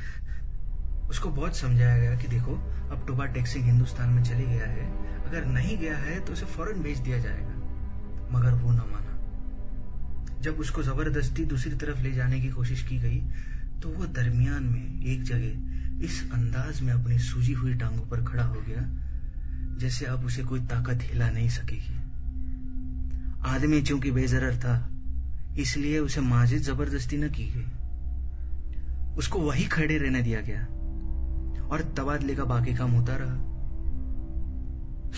उसको 1.12 1.30
बहुत 1.30 1.56
समझाया 1.56 1.96
गया 1.98 2.16
कि 2.16 2.28
देखो, 2.28 2.54
अब 2.90 3.04
टोबा 3.06 3.26
टैक्सी 3.26 3.60
हिंदुस्तान 3.60 4.08
में 4.08 4.22
चले 4.24 4.44
गया 4.44 4.66
है। 4.66 4.86
अगर 5.24 5.44
नहीं 5.46 5.76
गया 5.78 5.96
है 5.96 6.18
तो 6.20 6.32
उसे 6.32 6.46
फ़ौरन 6.46 6.82
भेज 6.82 6.98
दिया 6.98 7.18
जाएगा। 7.18 7.54
मगर 8.32 8.54
वो 8.54 8.70
न 8.72 8.90
माना। 8.92 10.40
जब 10.42 10.60
उसको 10.60 10.82
ज़बरदस्ती 10.82 11.44
दूसरी 11.44 11.72
तरफ़ 11.76 12.00
ले 12.02 12.12
जाने 12.12 12.40
की 12.40 12.48
कोशिश 12.48 12.82
की 12.82 12.98
गई 12.98 13.20
तो 13.82 13.88
वो 13.88 14.06
दरमियान 14.06 14.62
में 14.62 15.04
एक 15.04 15.22
जगह 15.22 16.04
इस 16.04 16.22
अंदाज 16.32 16.80
में 16.80 16.92
अपनी 16.92 17.18
सूजी 17.18 17.52
हुई 17.52 17.74
टांगों 17.74 18.06
पर 18.06 18.24
खड़ा 18.24 18.44
हो 18.44 18.60
गया, 18.68 18.82
जैसे 19.78 20.06
अब 20.06 20.24
उसे 20.24 20.42
कोई 20.42 20.60
ताकत 20.60 20.98
हिला 21.02 21.30
नहीं 21.30 21.48
सकेगी। 21.48 21.96
आदमी 23.46 23.82
चूँकि 23.82 24.10
बेजरर 24.10 24.56
था, 24.56 24.76
इसलिए 25.58 25.98
उसे 25.98 26.20
माजिद 26.20 26.62
ज़बरदस्ती 26.62 27.16
न 27.16 27.28
की 27.30 27.46
गई। 27.50 27.66
उसको 29.16 29.38
वही 29.38 29.64
खड़े 29.64 29.98
रहने 29.98 30.22
दिया 30.22 30.40
गया। 30.40 30.66
और 31.70 31.82
तबादले 31.96 32.34
का 32.34 32.44
बाकी 32.44 32.74
काम 32.74 32.90
होता 32.90 33.16
रहा। 33.16 33.36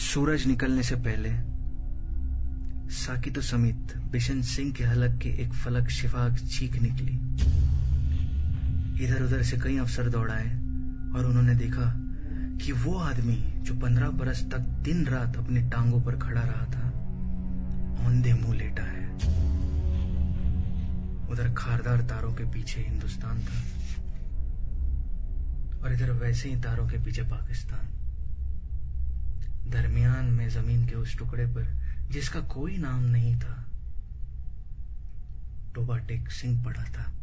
सूरज 0.03 0.47
निकलने 0.47 0.83
से 0.83 0.97
पहले, 0.99 1.31
साकितो 2.95 3.41
समित 3.41 3.97
बिशन 4.13 4.41
सिंह 4.43 4.73
के 4.73 4.85
हलक 4.85 5.19
के 5.19 5.29
एक 5.43 5.53
फलक 5.55 5.89
शिफाक 5.89 6.39
चीख 6.39 6.81
निकली। 6.83 7.15
इधर 9.05 9.23
उधर 9.23 9.43
से 9.43 9.57
कई 9.59 9.77
अफसर 9.79 10.09
दौड़ाए 10.09 10.49
और 11.17 11.27
उन्होंने 11.27 11.55
देखा 11.55 11.93
कि 12.57 12.73
वो 12.73 12.95
आदमी 12.99 13.37
जो 13.61 13.75
पंद्रह 13.75 14.11
बरस 14.11 14.43
तक 14.45 14.61
दिन 14.85 15.07
रात 15.07 15.37
अपनी 15.37 15.61
टांगों 15.71 16.01
पर 16.01 16.17
खड़ा 16.17 16.41
रहा 16.41 16.67
था, 16.67 16.91
औंधे 18.07 18.33
मुँह 18.35 18.55
लेटा 18.55 18.83
है। 18.83 19.07
उधर 21.31 21.55
खारदार 21.55 22.01
तारों 22.01 22.33
के 22.33 22.45
पीछे 22.45 22.81
हिंदुस्तान 22.81 23.39
था। 23.39 23.74
और 25.85 25.93
इधर 25.93 26.11
वैसे 26.11 26.49
ही 26.49 26.57
तारों 26.57 26.89
के 26.89 26.99
पीछे 26.99 27.23
पाकिस्तान। 27.23 27.91
दरमियान 29.71 30.25
में 30.25 30.49
ज़मीन 30.49 30.87
के 30.89 30.95
उस 30.95 31.19
टुकड़े 31.19 31.47
पर, 31.47 31.65
जिसका 32.11 32.41
कोई 32.41 32.79
नाम 32.79 33.03
नहीं 33.03 33.37
था 33.37 33.65
टोबाटेक 35.75 36.31
सिंह 36.31 36.65
पड़ा 36.65 36.85
था। 36.85 37.14